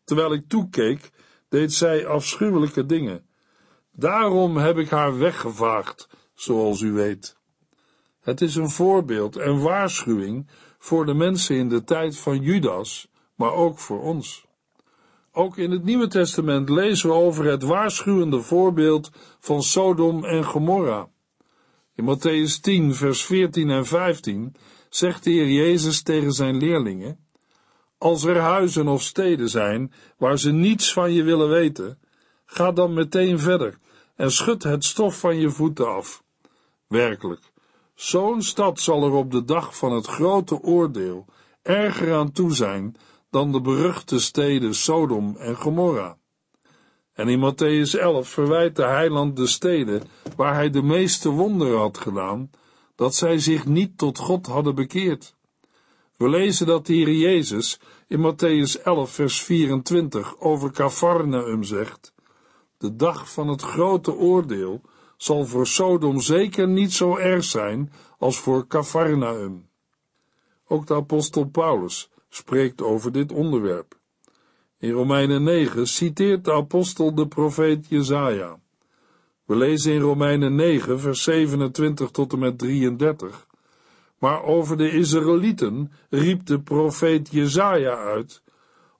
Terwijl 0.04 0.32
ik 0.32 0.48
toekeek, 0.48 1.10
deed 1.48 1.72
zij 1.72 2.06
afschuwelijke 2.06 2.86
dingen. 2.86 3.26
Daarom 3.92 4.56
heb 4.56 4.78
ik 4.78 4.90
haar 4.90 5.18
weggevaagd, 5.18 6.08
zoals 6.34 6.80
u 6.80 6.92
weet. 6.92 7.36
Het 8.20 8.40
is 8.40 8.54
een 8.54 8.70
voorbeeld 8.70 9.36
en 9.36 9.62
waarschuwing 9.62 10.48
voor 10.78 11.06
de 11.06 11.14
mensen 11.14 11.56
in 11.56 11.68
de 11.68 11.84
tijd 11.84 12.18
van 12.18 12.40
Judas, 12.40 13.08
maar 13.34 13.52
ook 13.52 13.78
voor 13.78 14.02
ons. 14.02 14.46
Ook 15.32 15.56
in 15.56 15.70
het 15.70 15.84
Nieuwe 15.84 16.08
Testament 16.08 16.68
lezen 16.68 17.08
we 17.08 17.14
over 17.14 17.44
het 17.44 17.62
waarschuwende 17.62 18.40
voorbeeld 18.40 19.10
van 19.40 19.62
Sodom 19.62 20.24
en 20.24 20.44
Gomorra. 20.44 21.08
In 21.96 22.04
Matthäus 22.04 22.60
10, 22.60 22.94
vers 22.94 23.24
14 23.24 23.70
en 23.70 23.86
15 23.86 24.54
zegt 24.88 25.24
de 25.24 25.30
Heer 25.30 25.48
Jezus 25.48 26.02
tegen 26.02 26.32
zijn 26.32 26.56
leerlingen: 26.56 27.18
Als 27.98 28.24
er 28.24 28.38
huizen 28.38 28.88
of 28.88 29.02
steden 29.02 29.48
zijn 29.48 29.92
waar 30.18 30.38
ze 30.38 30.52
niets 30.52 30.92
van 30.92 31.12
je 31.12 31.22
willen 31.22 31.48
weten, 31.48 31.98
ga 32.44 32.72
dan 32.72 32.94
meteen 32.94 33.38
verder 33.38 33.78
en 34.16 34.30
schud 34.30 34.62
het 34.62 34.84
stof 34.84 35.18
van 35.18 35.36
je 35.36 35.50
voeten 35.50 35.94
af. 35.94 36.22
Werkelijk, 36.88 37.52
zo'n 37.94 38.42
stad 38.42 38.80
zal 38.80 39.04
er 39.04 39.12
op 39.12 39.30
de 39.30 39.44
dag 39.44 39.76
van 39.76 39.92
het 39.92 40.06
grote 40.06 40.62
oordeel 40.62 41.24
erger 41.62 42.14
aan 42.14 42.32
toe 42.32 42.54
zijn 42.54 42.96
dan 43.30 43.52
de 43.52 43.60
beruchte 43.60 44.20
steden 44.20 44.74
Sodom 44.74 45.36
en 45.36 45.56
Gomorra. 45.56 46.18
En 47.16 47.28
in 47.28 47.40
Matthäus 47.40 47.98
11 47.98 48.28
verwijt 48.28 48.76
de 48.76 48.84
heiland 48.84 49.36
de 49.36 49.46
steden 49.46 50.02
waar 50.36 50.54
hij 50.54 50.70
de 50.70 50.82
meeste 50.82 51.28
wonderen 51.28 51.78
had 51.78 51.98
gedaan, 51.98 52.50
dat 52.94 53.14
zij 53.14 53.38
zich 53.38 53.66
niet 53.66 53.98
tot 53.98 54.18
God 54.18 54.46
hadden 54.46 54.74
bekeerd. 54.74 55.34
We 56.16 56.28
lezen 56.28 56.66
dat 56.66 56.86
de 56.86 57.18
Jezus 57.18 57.80
in 58.06 58.32
Matthäus 58.32 58.82
11 58.82 59.10
vers 59.10 59.42
24 59.42 60.40
over 60.40 60.72
Cafarnaum 60.72 61.62
zegt, 61.62 62.12
de 62.78 62.96
dag 62.96 63.32
van 63.32 63.48
het 63.48 63.62
grote 63.62 64.14
oordeel 64.14 64.80
zal 65.16 65.44
voor 65.44 65.66
Sodom 65.66 66.20
zeker 66.20 66.68
niet 66.68 66.92
zo 66.92 67.16
erg 67.16 67.44
zijn 67.44 67.92
als 68.18 68.38
voor 68.38 68.66
Cafarnaum. 68.66 69.68
Ook 70.66 70.86
de 70.86 70.94
apostel 70.94 71.44
Paulus 71.44 72.10
spreekt 72.28 72.82
over 72.82 73.12
dit 73.12 73.32
onderwerp. 73.32 73.95
In 74.78 74.90
Romeinen 74.90 75.42
9 75.42 75.86
citeert 75.86 76.44
de 76.44 76.52
apostel 76.52 77.14
de 77.14 77.26
profeet 77.26 77.86
Jezaja. 77.88 78.58
We 79.44 79.56
lezen 79.56 79.92
in 79.92 80.00
Romeinen 80.00 80.54
9 80.54 81.00
vers 81.00 81.22
27 81.22 82.10
tot 82.10 82.32
en 82.32 82.38
met 82.38 82.58
33. 82.58 83.46
Maar 84.18 84.42
over 84.42 84.76
de 84.76 84.90
Israëlieten 84.90 85.92
riep 86.10 86.46
de 86.46 86.60
profeet 86.60 87.28
Jezaja 87.30 87.96
uit, 87.96 88.42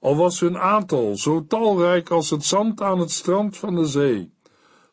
al 0.00 0.16
was 0.16 0.40
hun 0.40 0.58
aantal 0.58 1.16
zo 1.16 1.46
talrijk 1.46 2.10
als 2.10 2.30
het 2.30 2.44
zand 2.44 2.82
aan 2.82 2.98
het 2.98 3.10
strand 3.10 3.56
van 3.56 3.74
de 3.74 3.86
zee, 3.86 4.32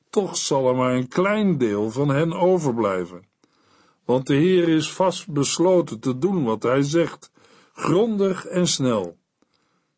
toch 0.09 0.37
zal 0.37 0.67
er 0.67 0.75
maar 0.75 0.93
een 0.93 1.07
klein 1.07 1.57
deel 1.57 1.91
van 1.91 2.09
hen 2.09 2.33
overblijven. 2.33 3.27
Want 4.05 4.27
de 4.27 4.35
Heer 4.35 4.69
is 4.69 4.93
vast 4.93 5.31
besloten 5.31 5.99
te 5.99 6.17
doen 6.17 6.43
wat 6.43 6.63
hij 6.63 6.81
zegt, 6.81 7.31
grondig 7.73 8.45
en 8.45 8.67
snel. 8.67 9.17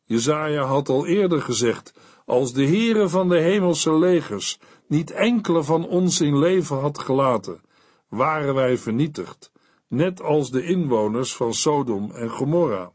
Jezaja 0.06 0.64
had 0.64 0.90
al 0.90 1.06
eerder 1.06 1.42
gezegd, 1.42 1.94
als 2.26 2.54
de 2.54 2.66
Heere 2.66 3.10
van 3.10 3.30
de 3.30 3.40
hemelse 3.40 3.98
legers 3.98 4.60
niet 4.88 5.12
enkele 5.12 5.64
van 5.64 5.88
ons 5.88 6.22
in 6.22 6.38
leven 6.38 6.80
had 6.80 7.00
gelaten, 7.00 7.62
waren 8.10 8.54
wij 8.54 8.78
vernietigd, 8.78 9.52
net 9.88 10.22
als 10.22 10.52
de 10.52 10.64
inwoners 10.64 11.36
van 11.36 11.54
Sodom 11.54 12.12
en 12.12 12.30
Gomorra. 12.30 12.92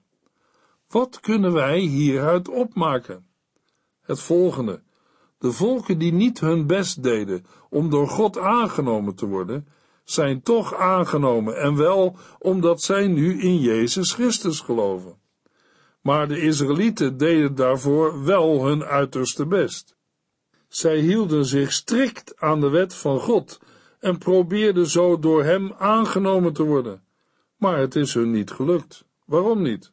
Wat 0.88 1.20
kunnen 1.20 1.52
wij 1.52 1.78
hieruit 1.78 2.48
opmaken? 2.48 3.26
Het 4.00 4.20
volgende. 4.20 4.82
De 5.38 5.52
volken 5.52 5.98
die 5.98 6.12
niet 6.12 6.40
hun 6.40 6.66
best 6.66 7.02
deden 7.02 7.44
om 7.68 7.90
door 7.90 8.08
God 8.08 8.38
aangenomen 8.38 9.14
te 9.14 9.26
worden, 9.26 9.68
zijn 10.04 10.42
toch 10.42 10.74
aangenomen 10.74 11.60
en 11.60 11.76
wel 11.76 12.16
omdat 12.38 12.82
zij 12.82 13.06
nu 13.06 13.40
in 13.40 13.58
Jezus 13.58 14.12
Christus 14.12 14.60
geloven. 14.60 15.19
Maar 16.00 16.28
de 16.28 16.40
Israëlieten 16.40 17.16
deden 17.16 17.54
daarvoor 17.54 18.24
wel 18.24 18.66
hun 18.66 18.84
uiterste 18.84 19.46
best. 19.46 19.96
Zij 20.68 20.98
hielden 20.98 21.44
zich 21.44 21.72
strikt 21.72 22.40
aan 22.40 22.60
de 22.60 22.68
wet 22.68 22.94
van 22.94 23.20
God 23.20 23.60
en 23.98 24.18
probeerden 24.18 24.86
zo 24.86 25.18
door 25.18 25.44
hem 25.44 25.72
aangenomen 25.72 26.52
te 26.52 26.62
worden. 26.62 27.02
Maar 27.56 27.78
het 27.78 27.96
is 27.96 28.14
hun 28.14 28.30
niet 28.30 28.50
gelukt. 28.50 29.04
Waarom 29.24 29.62
niet? 29.62 29.92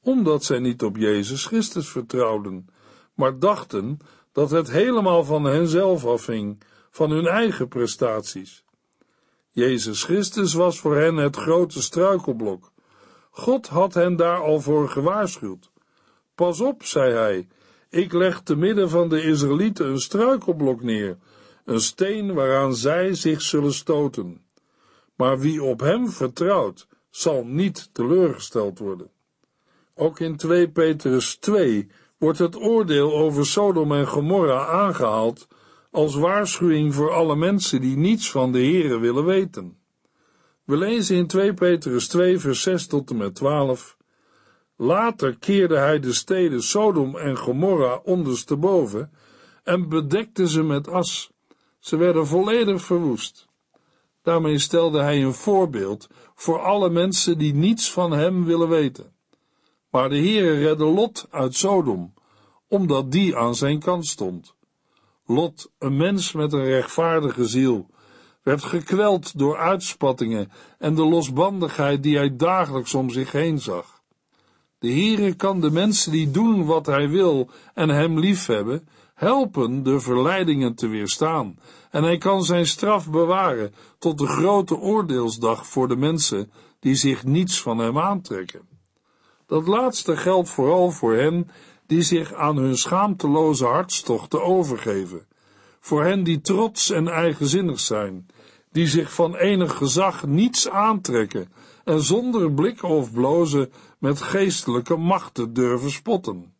Omdat 0.00 0.44
zij 0.44 0.58
niet 0.58 0.82
op 0.82 0.96
Jezus 0.96 1.44
Christus 1.44 1.88
vertrouwden, 1.88 2.68
maar 3.14 3.38
dachten 3.38 3.98
dat 4.32 4.50
het 4.50 4.70
helemaal 4.70 5.24
van 5.24 5.44
henzelf 5.44 6.06
afhing, 6.06 6.62
van 6.90 7.10
hun 7.10 7.26
eigen 7.26 7.68
prestaties. 7.68 8.64
Jezus 9.50 10.04
Christus 10.04 10.54
was 10.54 10.80
voor 10.80 10.96
hen 10.96 11.16
het 11.16 11.36
grote 11.36 11.82
struikelblok. 11.82 12.72
God 13.38 13.68
had 13.68 13.94
hen 13.94 14.16
daar 14.16 14.40
al 14.40 14.60
voor 14.60 14.88
gewaarschuwd. 14.88 15.70
Pas 16.34 16.60
op, 16.60 16.84
zei 16.84 17.12
hij, 17.12 17.48
ik 17.90 18.12
leg 18.12 18.40
te 18.40 18.56
midden 18.56 18.90
van 18.90 19.08
de 19.08 19.22
Israëlieten 19.22 19.86
een 19.86 20.00
struikelblok 20.00 20.82
neer, 20.82 21.18
een 21.64 21.80
steen 21.80 22.34
waaraan 22.34 22.74
zij 22.74 23.14
zich 23.14 23.42
zullen 23.42 23.72
stoten. 23.72 24.44
Maar 25.16 25.38
wie 25.38 25.62
op 25.62 25.80
hem 25.80 26.08
vertrouwt, 26.08 26.88
zal 27.10 27.44
niet 27.44 27.88
teleurgesteld 27.92 28.78
worden. 28.78 29.10
Ook 29.94 30.20
in 30.20 30.36
2 30.36 30.70
Petrus 30.70 31.36
2 31.36 31.90
wordt 32.18 32.38
het 32.38 32.56
oordeel 32.56 33.16
over 33.16 33.46
Sodom 33.46 33.92
en 33.92 34.06
Gomorra 34.06 34.66
aangehaald 34.66 35.48
als 35.90 36.14
waarschuwing 36.14 36.94
voor 36.94 37.12
alle 37.12 37.36
mensen 37.36 37.80
die 37.80 37.96
niets 37.96 38.30
van 38.30 38.52
de 38.52 38.64
Here 38.64 38.98
willen 38.98 39.24
weten. 39.24 39.75
We 40.66 40.76
lezen 40.76 41.16
in 41.16 41.26
2 41.26 41.54
Petrus 41.54 42.08
2 42.08 42.38
vers 42.38 42.62
6 42.62 42.86
tot 42.86 43.10
en 43.10 43.16
met 43.16 43.34
12 43.34 43.96
Later 44.76 45.38
keerde 45.38 45.76
hij 45.76 46.00
de 46.00 46.12
steden 46.12 46.62
Sodom 46.62 47.16
en 47.16 47.36
Gomorra 47.36 48.00
ondersteboven 48.04 49.12
en 49.64 49.88
bedekte 49.88 50.48
ze 50.48 50.62
met 50.62 50.88
as. 50.88 51.30
Ze 51.78 51.96
werden 51.96 52.26
volledig 52.26 52.82
verwoest. 52.82 53.48
Daarmee 54.22 54.58
stelde 54.58 55.00
hij 55.00 55.22
een 55.22 55.34
voorbeeld 55.34 56.08
voor 56.34 56.60
alle 56.60 56.90
mensen 56.90 57.38
die 57.38 57.54
niets 57.54 57.92
van 57.92 58.12
hem 58.12 58.44
willen 58.44 58.68
weten. 58.68 59.12
Maar 59.90 60.08
de 60.08 60.18
Heere 60.18 60.52
redde 60.52 60.84
Lot 60.84 61.26
uit 61.30 61.54
Sodom, 61.54 62.14
omdat 62.68 63.12
die 63.12 63.36
aan 63.36 63.54
zijn 63.54 63.78
kant 63.78 64.06
stond. 64.06 64.54
Lot, 65.26 65.70
een 65.78 65.96
mens 65.96 66.32
met 66.32 66.52
een 66.52 66.64
rechtvaardige 66.64 67.44
ziel, 67.44 67.90
werd 68.46 68.64
gekweld 68.64 69.38
door 69.38 69.56
uitspattingen 69.56 70.50
en 70.78 70.94
de 70.94 71.04
losbandigheid 71.04 72.02
die 72.02 72.16
hij 72.16 72.36
dagelijks 72.36 72.94
om 72.94 73.10
zich 73.10 73.32
heen 73.32 73.60
zag. 73.60 74.02
De 74.78 74.88
Heere 74.88 75.34
kan 75.34 75.60
de 75.60 75.70
mensen 75.70 76.12
die 76.12 76.30
doen 76.30 76.64
wat 76.64 76.86
hij 76.86 77.08
wil 77.08 77.50
en 77.74 77.88
hem 77.88 78.18
liefhebben, 78.18 78.88
helpen 79.14 79.82
de 79.82 80.00
verleidingen 80.00 80.74
te 80.74 80.88
weerstaan, 80.88 81.58
en 81.90 82.02
hij 82.02 82.18
kan 82.18 82.44
zijn 82.44 82.66
straf 82.66 83.10
bewaren 83.10 83.74
tot 83.98 84.18
de 84.18 84.26
grote 84.26 84.76
oordeelsdag 84.76 85.66
voor 85.66 85.88
de 85.88 85.96
mensen 85.96 86.50
die 86.80 86.94
zich 86.94 87.24
niets 87.24 87.62
van 87.62 87.78
hem 87.78 87.98
aantrekken. 87.98 88.68
Dat 89.46 89.66
laatste 89.66 90.16
geldt 90.16 90.48
vooral 90.48 90.90
voor 90.90 91.14
hen 91.14 91.50
die 91.86 92.02
zich 92.02 92.34
aan 92.34 92.56
hun 92.56 92.76
schaamteloze 92.76 93.64
hartstochten 93.64 94.42
overgeven, 94.42 95.26
voor 95.80 96.04
hen 96.04 96.24
die 96.24 96.40
trots 96.40 96.90
en 96.90 97.08
eigenzinnig 97.08 97.80
zijn, 97.80 98.26
die 98.76 98.86
zich 98.86 99.12
van 99.12 99.36
enig 99.36 99.76
gezag 99.76 100.26
niets 100.26 100.68
aantrekken 100.68 101.52
en 101.84 102.00
zonder 102.00 102.52
blikken 102.52 102.88
of 102.88 103.12
blozen 103.12 103.72
met 103.98 104.20
geestelijke 104.20 104.96
machten 104.96 105.52
durven 105.52 105.90
spotten. 105.90 106.54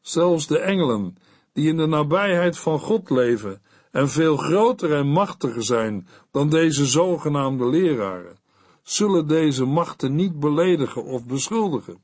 Zelfs 0.00 0.46
de 0.46 0.58
engelen, 0.58 1.16
die 1.52 1.68
in 1.68 1.76
de 1.76 1.86
nabijheid 1.86 2.58
van 2.58 2.78
God 2.78 3.10
leven 3.10 3.62
en 3.90 4.08
veel 4.08 4.36
groter 4.36 4.92
en 4.92 5.06
machtiger 5.06 5.64
zijn 5.64 6.08
dan 6.30 6.48
deze 6.48 6.86
zogenaamde 6.86 7.66
leraren, 7.66 8.38
zullen 8.82 9.26
deze 9.26 9.64
machten 9.64 10.14
niet 10.14 10.40
beledigen 10.40 11.04
of 11.04 11.26
beschuldigen. 11.26 12.02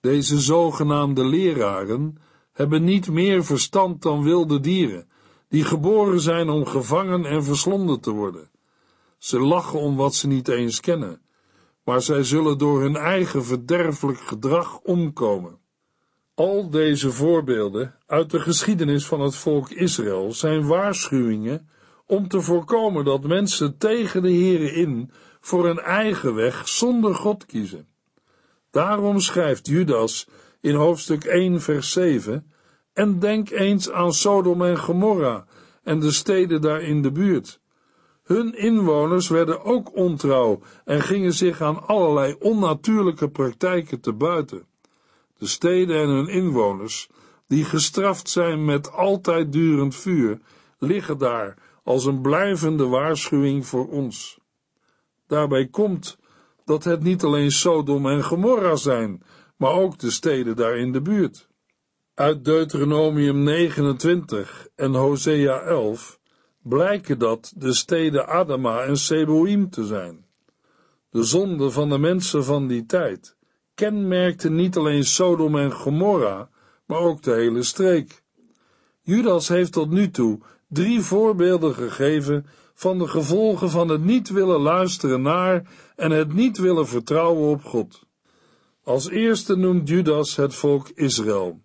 Deze 0.00 0.40
zogenaamde 0.40 1.24
leraren 1.24 2.18
hebben 2.52 2.84
niet 2.84 3.10
meer 3.10 3.44
verstand 3.44 4.02
dan 4.02 4.22
wilde 4.22 4.60
dieren, 4.60 5.08
die 5.48 5.64
geboren 5.64 6.20
zijn 6.20 6.48
om 6.48 6.66
gevangen 6.66 7.24
en 7.24 7.44
verslonden 7.44 8.00
te 8.00 8.10
worden. 8.10 8.50
Ze 9.18 9.40
lachen 9.40 9.78
om 9.78 9.96
wat 9.96 10.14
ze 10.14 10.26
niet 10.26 10.48
eens 10.48 10.80
kennen, 10.80 11.20
maar 11.84 12.02
zij 12.02 12.22
zullen 12.22 12.58
door 12.58 12.80
hun 12.80 12.96
eigen 12.96 13.44
verderfelijk 13.44 14.20
gedrag 14.20 14.78
omkomen. 14.78 15.58
Al 16.34 16.70
deze 16.70 17.12
voorbeelden 17.12 17.94
uit 18.06 18.30
de 18.30 18.40
geschiedenis 18.40 19.06
van 19.06 19.20
het 19.20 19.36
volk 19.36 19.70
Israël 19.70 20.32
zijn 20.32 20.66
waarschuwingen 20.66 21.68
om 22.06 22.28
te 22.28 22.40
voorkomen 22.40 23.04
dat 23.04 23.22
mensen 23.24 23.78
tegen 23.78 24.22
de 24.22 24.32
Here 24.32 24.72
in 24.72 25.10
voor 25.40 25.68
een 25.68 25.78
eigen 25.78 26.34
weg 26.34 26.68
zonder 26.68 27.14
God 27.14 27.46
kiezen. 27.46 27.88
Daarom 28.70 29.20
schrijft 29.20 29.66
Judas 29.66 30.28
in 30.60 30.74
hoofdstuk 30.74 31.24
1 31.24 31.60
vers 31.60 31.92
7 31.92 32.50
en 32.96 33.18
denk 33.18 33.50
eens 33.50 33.90
aan 33.90 34.12
Sodom 34.12 34.62
en 34.62 34.78
Gomorra 34.78 35.46
en 35.82 36.00
de 36.00 36.10
steden 36.10 36.60
daar 36.60 36.82
in 36.82 37.02
de 37.02 37.12
buurt. 37.12 37.60
Hun 38.22 38.54
inwoners 38.58 39.28
werden 39.28 39.64
ook 39.64 39.96
ontrouw 39.96 40.60
en 40.84 41.00
gingen 41.00 41.32
zich 41.32 41.60
aan 41.60 41.86
allerlei 41.86 42.36
onnatuurlijke 42.38 43.28
praktijken 43.28 44.00
te 44.00 44.12
buiten. 44.12 44.66
De 45.38 45.46
steden 45.46 45.96
en 45.96 46.08
hun 46.08 46.28
inwoners, 46.28 47.08
die 47.46 47.64
gestraft 47.64 48.28
zijn 48.28 48.64
met 48.64 48.92
altijd 48.92 49.52
durend 49.52 49.94
vuur, 49.94 50.40
liggen 50.78 51.18
daar 51.18 51.56
als 51.82 52.04
een 52.04 52.20
blijvende 52.20 52.86
waarschuwing 52.86 53.66
voor 53.66 53.88
ons. 53.88 54.38
Daarbij 55.26 55.66
komt 55.66 56.18
dat 56.64 56.84
het 56.84 57.02
niet 57.02 57.24
alleen 57.24 57.50
Sodom 57.50 58.06
en 58.06 58.22
Gomorra 58.22 58.76
zijn, 58.76 59.22
maar 59.56 59.72
ook 59.72 59.98
de 59.98 60.10
steden 60.10 60.56
daar 60.56 60.76
in 60.76 60.92
de 60.92 61.00
buurt. 61.00 61.48
Uit 62.16 62.44
Deuteronomium 62.44 63.42
29 63.42 64.68
en 64.74 64.94
Hosea 64.94 65.60
11 65.60 66.18
blijken 66.62 67.18
dat 67.18 67.52
de 67.56 67.74
steden 67.74 68.28
Adama 68.28 68.82
en 68.82 68.96
Seboim 68.96 69.70
te 69.70 69.84
zijn. 69.84 70.24
De 71.10 71.22
zonde 71.22 71.70
van 71.70 71.88
de 71.88 71.98
mensen 71.98 72.44
van 72.44 72.66
die 72.66 72.86
tijd 72.86 73.36
kenmerkte 73.74 74.50
niet 74.50 74.76
alleen 74.76 75.04
Sodom 75.04 75.56
en 75.56 75.72
Gomorra, 75.72 76.48
maar 76.86 76.98
ook 76.98 77.22
de 77.22 77.32
hele 77.32 77.62
streek. 77.62 78.22
Judas 79.02 79.48
heeft 79.48 79.72
tot 79.72 79.90
nu 79.90 80.10
toe 80.10 80.38
drie 80.68 81.00
voorbeelden 81.00 81.74
gegeven 81.74 82.46
van 82.74 82.98
de 82.98 83.08
gevolgen 83.08 83.70
van 83.70 83.88
het 83.88 84.04
niet 84.04 84.28
willen 84.28 84.60
luisteren 84.60 85.22
naar 85.22 85.62
en 85.96 86.10
het 86.10 86.32
niet 86.32 86.58
willen 86.58 86.86
vertrouwen 86.86 87.48
op 87.48 87.64
God. 87.64 88.06
Als 88.84 89.08
eerste 89.08 89.56
noemt 89.56 89.88
Judas 89.88 90.36
het 90.36 90.54
volk 90.54 90.88
Israël. 90.88 91.64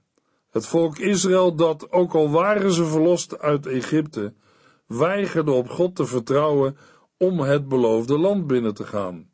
Het 0.52 0.68
volk 0.68 0.98
Israël 0.98 1.56
dat, 1.56 1.92
ook 1.92 2.14
al 2.14 2.30
waren 2.30 2.72
ze 2.72 2.86
verlost 2.86 3.40
uit 3.40 3.66
Egypte, 3.66 4.34
weigerde 4.88 5.52
op 5.52 5.70
God 5.70 5.96
te 5.96 6.06
vertrouwen 6.06 6.78
om 7.18 7.40
het 7.40 7.68
beloofde 7.68 8.18
land 8.18 8.48
binnen 8.48 8.74
te 8.74 8.84
gaan. 8.84 9.30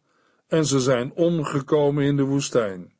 En 0.47 0.65
ze 0.65 0.80
zijn 0.80 1.12
omgekomen 1.15 2.03
in 2.03 2.15
de 2.15 2.23
woestijn. 2.23 2.93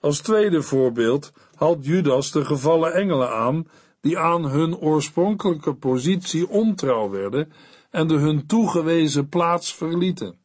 Als 0.00 0.20
tweede 0.20 0.62
voorbeeld 0.62 1.32
haalt 1.54 1.84
Judas 1.84 2.30
de 2.30 2.44
gevallen 2.44 2.92
engelen 2.92 3.30
aan 3.30 3.66
die 4.00 4.18
aan 4.18 4.44
hun 4.44 4.76
oorspronkelijke 4.76 5.74
positie 5.74 6.48
ontrouw 6.48 7.10
werden 7.10 7.52
en 7.90 8.08
de 8.08 8.14
hun 8.14 8.46
toegewezen 8.46 9.28
plaats 9.28 9.74
verlieten. 9.74 10.38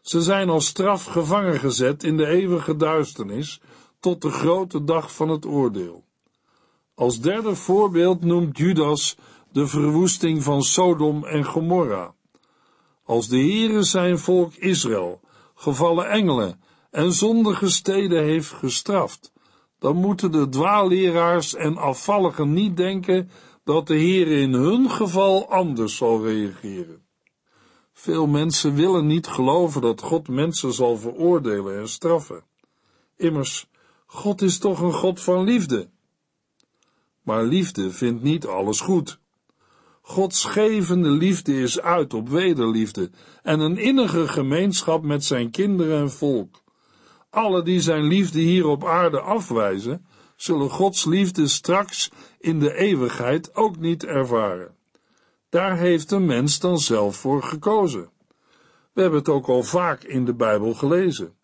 Ze 0.00 0.20
zijn 0.22 0.48
als 0.48 0.66
straf 0.66 1.04
gevangen 1.04 1.58
gezet 1.58 2.02
in 2.02 2.16
de 2.16 2.26
eeuwige 2.26 2.76
duisternis 2.76 3.60
tot 4.00 4.22
de 4.22 4.30
grote 4.30 4.84
dag 4.84 5.14
van 5.14 5.28
het 5.28 5.46
oordeel. 5.46 6.05
Als 6.96 7.20
derde 7.20 7.54
voorbeeld 7.54 8.24
noemt 8.24 8.58
Judas 8.58 9.16
de 9.52 9.66
verwoesting 9.66 10.42
van 10.42 10.62
Sodom 10.62 11.24
en 11.24 11.44
Gomorra. 11.44 12.14
Als 13.04 13.28
de 13.28 13.36
Heere 13.36 13.82
zijn 13.82 14.18
volk 14.18 14.54
Israël, 14.54 15.20
gevallen 15.54 16.08
engelen 16.08 16.60
en 16.90 17.12
zondige 17.12 17.70
steden 17.70 18.22
heeft 18.22 18.50
gestraft, 18.50 19.32
dan 19.78 19.96
moeten 19.96 20.32
de 20.32 20.48
dwaalleraars 20.48 21.54
en 21.54 21.76
afvalligen 21.76 22.52
niet 22.52 22.76
denken 22.76 23.30
dat 23.64 23.86
de 23.86 23.96
Heer 23.96 24.26
in 24.26 24.52
hun 24.52 24.90
geval 24.90 25.50
anders 25.50 25.96
zal 25.96 26.24
reageren. 26.24 27.02
Veel 27.92 28.26
mensen 28.26 28.74
willen 28.74 29.06
niet 29.06 29.26
geloven 29.26 29.80
dat 29.80 30.02
God 30.02 30.28
mensen 30.28 30.72
zal 30.72 30.96
veroordelen 30.96 31.78
en 31.78 31.88
straffen. 31.88 32.44
Immers, 33.16 33.68
God 34.06 34.42
is 34.42 34.58
toch 34.58 34.80
een 34.80 34.92
God 34.92 35.20
van 35.20 35.44
liefde. 35.44 35.94
Maar 37.26 37.44
liefde 37.44 37.90
vindt 37.90 38.22
niet 38.22 38.46
alles 38.46 38.80
goed. 38.80 39.18
Gods 40.02 40.44
gevende 40.44 41.10
liefde 41.10 41.60
is 41.60 41.80
uit 41.80 42.14
op 42.14 42.28
wederliefde 42.28 43.10
en 43.42 43.60
een 43.60 43.78
innige 43.78 44.28
gemeenschap 44.28 45.02
met 45.02 45.24
zijn 45.24 45.50
kinderen 45.50 46.00
en 46.00 46.10
volk. 46.10 46.62
Alle 47.30 47.62
die 47.62 47.80
zijn 47.80 48.02
liefde 48.06 48.40
hier 48.40 48.66
op 48.66 48.84
aarde 48.84 49.20
afwijzen, 49.20 50.06
zullen 50.36 50.70
Gods 50.70 51.04
liefde 51.04 51.48
straks 51.48 52.10
in 52.38 52.58
de 52.58 52.74
eeuwigheid 52.74 53.54
ook 53.54 53.78
niet 53.78 54.04
ervaren. 54.04 54.74
Daar 55.48 55.76
heeft 55.76 56.10
een 56.10 56.26
mens 56.26 56.58
dan 56.58 56.78
zelf 56.78 57.16
voor 57.16 57.42
gekozen. 57.42 58.10
We 58.92 59.00
hebben 59.00 59.18
het 59.18 59.28
ook 59.28 59.48
al 59.48 59.62
vaak 59.62 60.02
in 60.02 60.24
de 60.24 60.34
Bijbel 60.34 60.74
gelezen. 60.74 61.34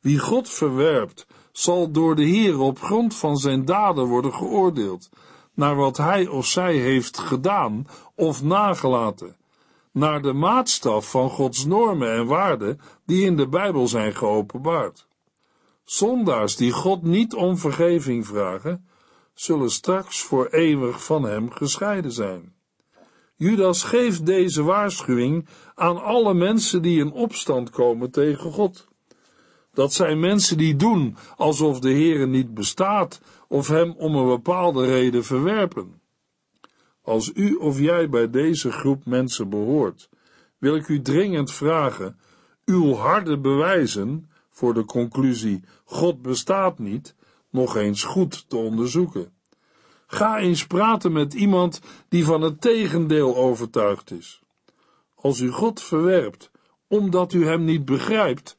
Wie 0.00 0.18
God 0.18 0.48
verwerpt, 0.50 1.26
zal 1.58 1.90
door 1.90 2.16
de 2.16 2.24
Heer 2.24 2.58
op 2.58 2.78
grond 2.80 3.14
van 3.14 3.36
zijn 3.36 3.64
daden 3.64 4.04
worden 4.04 4.34
geoordeeld, 4.34 5.08
naar 5.54 5.76
wat 5.76 5.96
hij 5.96 6.26
of 6.26 6.46
zij 6.46 6.76
heeft 6.76 7.18
gedaan 7.18 7.86
of 8.14 8.42
nagelaten, 8.42 9.36
naar 9.92 10.22
de 10.22 10.32
maatstaf 10.32 11.10
van 11.10 11.30
Gods 11.30 11.64
normen 11.64 12.12
en 12.12 12.26
waarden 12.26 12.80
die 13.06 13.24
in 13.24 13.36
de 13.36 13.48
Bijbel 13.48 13.88
zijn 13.88 14.14
geopenbaard. 14.14 15.06
Zondaars 15.84 16.56
die 16.56 16.72
God 16.72 17.02
niet 17.02 17.34
om 17.34 17.58
vergeving 17.58 18.26
vragen, 18.26 18.88
zullen 19.34 19.70
straks 19.70 20.22
voor 20.22 20.46
eeuwig 20.46 21.04
van 21.04 21.22
hem 21.22 21.50
gescheiden 21.50 22.12
zijn. 22.12 22.54
Judas 23.34 23.82
geeft 23.82 24.26
deze 24.26 24.62
waarschuwing 24.62 25.48
aan 25.74 26.02
alle 26.02 26.34
mensen 26.34 26.82
die 26.82 27.00
in 27.00 27.12
opstand 27.12 27.70
komen 27.70 28.10
tegen 28.10 28.52
God. 28.52 28.88
Dat 29.78 29.92
zijn 29.92 30.20
mensen 30.20 30.56
die 30.56 30.76
doen 30.76 31.16
alsof 31.36 31.80
de 31.80 31.90
Heere 31.90 32.26
niet 32.26 32.54
bestaat 32.54 33.20
of 33.48 33.68
hem 33.68 33.94
om 33.96 34.14
een 34.14 34.26
bepaalde 34.26 34.86
reden 34.86 35.24
verwerpen. 35.24 36.00
Als 37.02 37.30
u 37.34 37.54
of 37.54 37.78
jij 37.78 38.08
bij 38.08 38.30
deze 38.30 38.72
groep 38.72 39.04
mensen 39.04 39.48
behoort, 39.48 40.08
wil 40.58 40.76
ik 40.76 40.88
u 40.88 41.02
dringend 41.02 41.52
vragen 41.52 42.18
uw 42.64 42.94
harde 42.94 43.38
bewijzen 43.38 44.30
voor 44.50 44.74
de 44.74 44.84
conclusie 44.84 45.62
God 45.84 46.22
bestaat 46.22 46.78
niet 46.78 47.14
nog 47.50 47.76
eens 47.76 48.02
goed 48.02 48.48
te 48.48 48.56
onderzoeken. 48.56 49.32
Ga 50.06 50.38
eens 50.38 50.66
praten 50.66 51.12
met 51.12 51.34
iemand 51.34 51.80
die 52.08 52.24
van 52.24 52.40
het 52.40 52.60
tegendeel 52.60 53.36
overtuigd 53.36 54.10
is. 54.10 54.42
Als 55.14 55.40
u 55.40 55.50
God 55.50 55.82
verwerpt 55.82 56.50
omdat 56.88 57.32
u 57.32 57.46
hem 57.46 57.64
niet 57.64 57.84
begrijpt, 57.84 58.57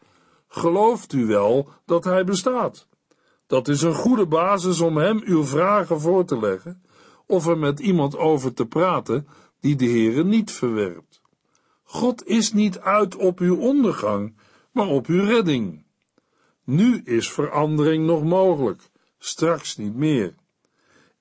gelooft 0.50 1.14
u 1.14 1.26
wel 1.26 1.70
dat 1.86 2.04
hij 2.04 2.24
bestaat. 2.24 2.88
Dat 3.48 3.68
is 3.68 3.82
een 3.82 3.94
goede 3.94 4.26
basis 4.26 4.80
om 4.80 4.98
hem 4.98 5.22
uw 5.26 5.44
vragen 5.44 6.02
voor 6.02 6.26
te 6.26 6.40
leggen 6.40 6.84
of 7.26 7.48
er 7.48 7.58
met 7.58 7.80
iemand 7.80 8.18
over 8.18 8.54
te 8.54 8.66
praten 8.66 9.28
die 9.60 9.76
de 9.76 9.86
Heere 9.86 10.24
niet 10.24 10.52
verwerpt. 10.52 11.22
God 11.84 12.28
is 12.28 12.54
niet 12.54 12.80
uit 12.80 13.16
op 13.16 13.40
uw 13.40 13.58
ondergang, 13.58 14.36
maar 14.72 14.88
op 14.88 15.06
uw 15.06 15.26
redding. 15.26 15.84
Nu 16.64 17.02
is 17.04 17.32
verandering 17.32 18.06
nog 18.06 18.24
mogelijk, 18.24 18.90
straks 19.18 19.78
niet 19.78 19.96
meer. 19.96 20.36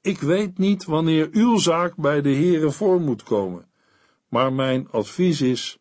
Ik 0.00 0.20
weet 0.20 0.58
niet 0.58 0.84
wanneer 0.84 1.28
uw 1.32 1.56
zaak 1.56 1.96
bij 1.96 2.20
de 2.20 2.34
Heere 2.34 2.70
voor 2.70 3.00
moet 3.00 3.22
komen, 3.22 3.68
maar 4.28 4.52
mijn 4.52 4.88
advies 4.90 5.40
is: 5.40 5.78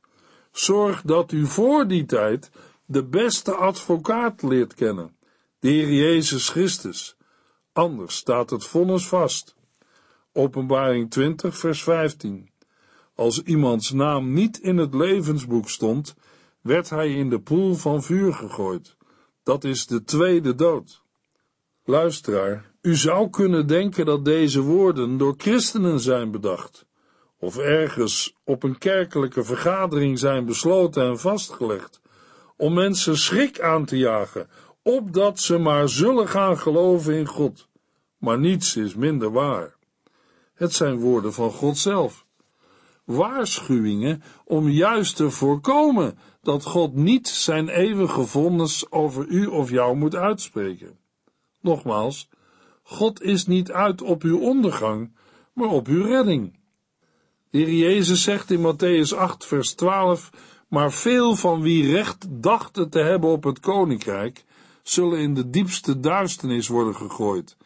zorg 0.52 1.02
dat 1.02 1.32
u 1.32 1.46
voor 1.46 1.88
die 1.88 2.06
tijd 2.06 2.52
de 2.90 3.04
beste 3.04 3.54
advocaat 3.54 4.42
leert 4.42 4.74
kennen, 4.74 5.16
de 5.60 5.70
Heer 5.70 5.92
Jezus 5.92 6.50
Christus. 6.50 7.16
Anders 7.74 8.16
staat 8.16 8.50
het 8.50 8.66
vonnis 8.66 9.08
vast. 9.08 9.56
Openbaring 10.34 11.12
20, 11.12 11.58
vers 11.58 11.84
15. 11.84 12.50
Als 13.16 13.42
iemands 13.44 13.92
naam 13.92 14.34
niet 14.34 14.60
in 14.60 14.78
het 14.78 14.94
levensboek 14.94 15.70
stond, 15.70 16.16
werd 16.62 16.90
hij 16.90 17.14
in 17.14 17.30
de 17.30 17.40
poel 17.40 17.76
van 17.76 18.04
vuur 18.04 18.34
gegooid. 18.34 18.96
Dat 19.44 19.64
is 19.64 19.88
de 19.88 20.04
tweede 20.04 20.56
dood. 20.56 21.02
Luisteraar, 21.84 22.72
u 22.82 22.96
zou 22.96 23.30
kunnen 23.30 23.68
denken 23.68 24.06
dat 24.06 24.26
deze 24.26 24.62
woorden 24.62 25.18
door 25.18 25.34
christenen 25.38 26.00
zijn 26.00 26.32
bedacht, 26.32 26.86
of 27.38 27.58
ergens 27.58 28.36
op 28.44 28.64
een 28.64 28.78
kerkelijke 28.78 29.44
vergadering 29.44 30.20
zijn 30.20 30.46
besloten 30.46 31.04
en 31.04 31.20
vastgelegd, 31.20 32.02
om 32.58 32.74
mensen 32.74 33.18
schrik 33.18 33.62
aan 33.62 33.86
te 33.86 33.98
jagen, 33.98 34.50
opdat 34.82 35.40
ze 35.40 35.58
maar 35.58 35.90
zullen 35.90 36.28
gaan 36.28 36.58
geloven 36.58 37.14
in 37.14 37.28
God. 37.28 37.68
Maar 38.18 38.40
niets 38.40 38.76
is 38.76 38.96
minder 38.96 39.32
waar. 39.32 39.76
Het 40.54 40.74
zijn 40.74 41.00
woorden 41.00 41.34
van 41.34 41.52
God 41.52 41.78
zelf. 41.78 42.26
Waarschuwingen 43.04 44.24
om 44.46 44.70
juist 44.70 45.16
te 45.16 45.30
voorkomen 45.30 46.18
dat 46.42 46.64
God 46.64 46.94
niet 46.94 47.28
zijn 47.28 47.70
eeuwige 47.70 48.24
vonnis 48.24 48.92
over 48.92 49.28
u 49.28 49.46
of 49.46 49.70
jou 49.70 49.96
moet 49.96 50.16
uitspreken. 50.16 50.98
Nogmaals, 51.62 52.30
God 52.84 53.22
is 53.22 53.46
niet 53.46 53.72
uit 53.72 54.02
op 54.02 54.24
uw 54.24 54.40
ondergang, 54.40 55.12
maar 55.54 55.70
op 55.70 55.88
uw 55.88 56.04
redding. 56.04 56.60
De 57.50 57.58
Heer 57.58 57.74
Jezus 57.74 58.24
zegt 58.24 58.52
in 58.52 58.60
Matthäus 58.60 59.18
8, 59.18 59.46
vers 59.46 59.74
12, 59.74 60.30
maar 60.68 60.92
veel 60.92 61.36
van 61.36 61.62
wie 61.62 61.92
recht 61.92 62.26
dachten 62.30 62.90
te 62.90 63.00
hebben 63.00 63.30
op 63.30 63.44
het 63.44 63.60
koninkrijk, 63.60 64.46
zullen 64.84 65.20
in 65.20 65.34
de 65.34 65.50
diepste 65.50 66.00
duisternis 66.00 66.68
worden 66.68 66.96
gegooid. 66.96 67.58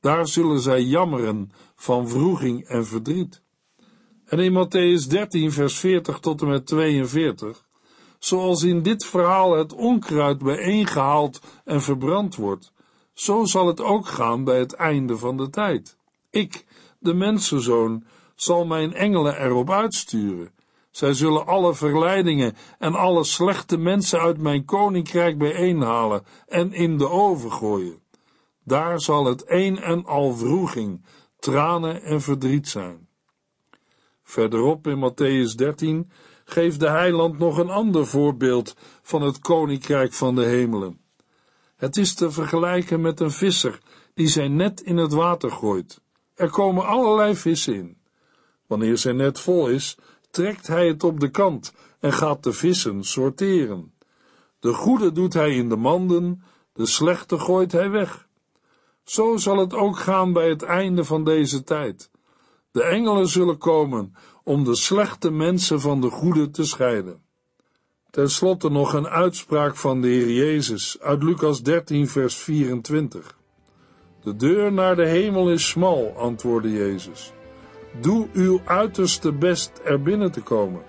Daar 0.00 0.26
zullen 0.26 0.60
zij 0.60 0.82
jammeren 0.82 1.52
van 1.76 2.08
wroeging 2.08 2.64
en 2.64 2.86
verdriet. 2.86 3.42
En 4.24 4.38
in 4.38 4.52
Matthäus 4.52 5.08
13, 5.08 5.52
vers 5.52 5.78
40 5.78 6.18
tot 6.18 6.40
en 6.40 6.48
met 6.48 6.66
42, 6.66 7.66
zoals 8.18 8.62
in 8.62 8.82
dit 8.82 9.04
verhaal 9.04 9.56
het 9.56 9.72
onkruid 9.72 10.38
bijeengehaald 10.38 11.40
en 11.64 11.82
verbrand 11.82 12.36
wordt, 12.36 12.72
zo 13.14 13.44
zal 13.44 13.66
het 13.66 13.80
ook 13.80 14.06
gaan 14.06 14.44
bij 14.44 14.58
het 14.58 14.72
einde 14.72 15.16
van 15.16 15.36
de 15.36 15.50
tijd. 15.50 15.96
Ik, 16.30 16.64
de 16.98 17.14
mensenzoon, 17.14 18.04
zal 18.34 18.66
mijn 18.66 18.94
engelen 18.94 19.42
erop 19.42 19.70
uitsturen. 19.70 20.52
Zij 20.90 21.12
zullen 21.12 21.46
alle 21.46 21.74
verleidingen 21.74 22.56
en 22.78 22.94
alle 22.94 23.24
slechte 23.24 23.76
mensen 23.76 24.20
uit 24.20 24.38
mijn 24.38 24.64
koninkrijk 24.64 25.38
bijeenhalen 25.38 26.22
en 26.46 26.72
in 26.72 26.98
de 26.98 27.08
oven 27.08 27.52
gooien. 27.52 28.02
Daar 28.64 29.00
zal 29.00 29.24
het 29.24 29.44
een 29.46 29.78
en 29.78 30.04
al 30.04 30.32
vroeging, 30.32 31.04
tranen 31.38 32.02
en 32.02 32.20
verdriet 32.20 32.68
zijn. 32.68 33.08
Verderop 34.22 34.86
in 34.86 35.10
Matthäus 35.10 35.54
13 35.54 36.10
geeft 36.44 36.80
de 36.80 36.88
heiland 36.88 37.38
nog 37.38 37.58
een 37.58 37.70
ander 37.70 38.06
voorbeeld 38.06 38.76
van 39.02 39.22
het 39.22 39.38
koninkrijk 39.38 40.12
van 40.12 40.34
de 40.34 40.44
hemelen. 40.44 41.00
Het 41.76 41.96
is 41.96 42.14
te 42.14 42.30
vergelijken 42.30 43.00
met 43.00 43.20
een 43.20 43.30
visser 43.30 43.78
die 44.14 44.28
zijn 44.28 44.56
net 44.56 44.80
in 44.80 44.96
het 44.96 45.12
water 45.12 45.50
gooit. 45.50 46.00
Er 46.34 46.50
komen 46.50 46.86
allerlei 46.86 47.36
vissen 47.36 47.74
in. 47.74 47.98
Wanneer 48.66 48.98
zijn 48.98 49.16
net 49.16 49.40
vol 49.40 49.68
is, 49.68 49.96
trekt 50.30 50.66
hij 50.66 50.86
het 50.86 51.04
op 51.04 51.20
de 51.20 51.30
kant 51.30 51.72
en 52.00 52.12
gaat 52.12 52.42
de 52.42 52.52
vissen 52.52 53.04
sorteren. 53.04 53.92
De 54.60 54.72
goede 54.72 55.12
doet 55.12 55.32
hij 55.32 55.54
in 55.54 55.68
de 55.68 55.76
manden, 55.76 56.42
de 56.72 56.86
slechte 56.86 57.38
gooit 57.38 57.72
hij 57.72 57.90
weg. 57.90 58.28
Zo 59.04 59.36
zal 59.36 59.58
het 59.58 59.74
ook 59.74 59.98
gaan 59.98 60.32
bij 60.32 60.48
het 60.48 60.62
einde 60.62 61.04
van 61.04 61.24
deze 61.24 61.62
tijd. 61.62 62.10
De 62.70 62.82
engelen 62.82 63.28
zullen 63.28 63.58
komen 63.58 64.14
om 64.44 64.64
de 64.64 64.76
slechte 64.76 65.30
mensen 65.30 65.80
van 65.80 66.00
de 66.00 66.10
goede 66.10 66.50
te 66.50 66.64
scheiden. 66.64 67.22
Ten 68.10 68.30
slotte 68.30 68.70
nog 68.70 68.92
een 68.92 69.08
uitspraak 69.08 69.76
van 69.76 70.00
de 70.00 70.08
Heer 70.08 70.30
Jezus 70.30 71.00
uit 71.00 71.22
Lucas 71.22 71.62
13, 71.62 72.08
vers 72.08 72.36
24. 72.36 73.38
De 74.22 74.36
deur 74.36 74.72
naar 74.72 74.96
de 74.96 75.06
hemel 75.06 75.50
is 75.50 75.68
smal, 75.68 76.14
antwoordde 76.16 76.70
Jezus. 76.70 77.32
Doe 77.92 78.28
uw 78.32 78.60
uiterste 78.64 79.32
best 79.32 79.80
er 79.84 80.02
binnen 80.02 80.32
te 80.32 80.40
komen, 80.40 80.82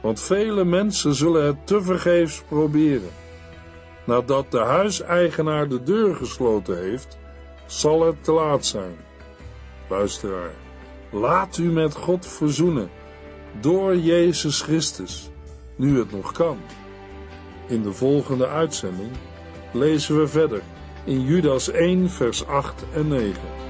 want 0.00 0.20
vele 0.20 0.64
mensen 0.64 1.14
zullen 1.14 1.46
het 1.46 1.66
tevergeefs 1.66 2.42
proberen. 2.48 3.10
Nadat 4.04 4.50
de 4.50 4.58
huiseigenaar 4.58 5.68
de 5.68 5.82
deur 5.82 6.16
gesloten 6.16 6.78
heeft, 6.78 7.18
zal 7.66 8.06
het 8.06 8.24
te 8.24 8.32
laat 8.32 8.66
zijn. 8.66 8.96
Luisteraar, 9.88 10.54
laat 11.10 11.58
u 11.58 11.70
met 11.70 11.94
God 11.94 12.26
verzoenen 12.26 12.90
door 13.60 13.96
Jezus 13.96 14.60
Christus, 14.60 15.30
nu 15.76 15.98
het 15.98 16.12
nog 16.12 16.32
kan. 16.32 16.58
In 17.66 17.82
de 17.82 17.92
volgende 17.92 18.46
uitzending 18.46 19.10
lezen 19.72 20.18
we 20.18 20.26
verder 20.26 20.62
in 21.04 21.20
Judas 21.20 21.70
1, 21.70 22.10
vers 22.10 22.46
8 22.46 22.84
en 22.94 23.08
9. 23.08 23.69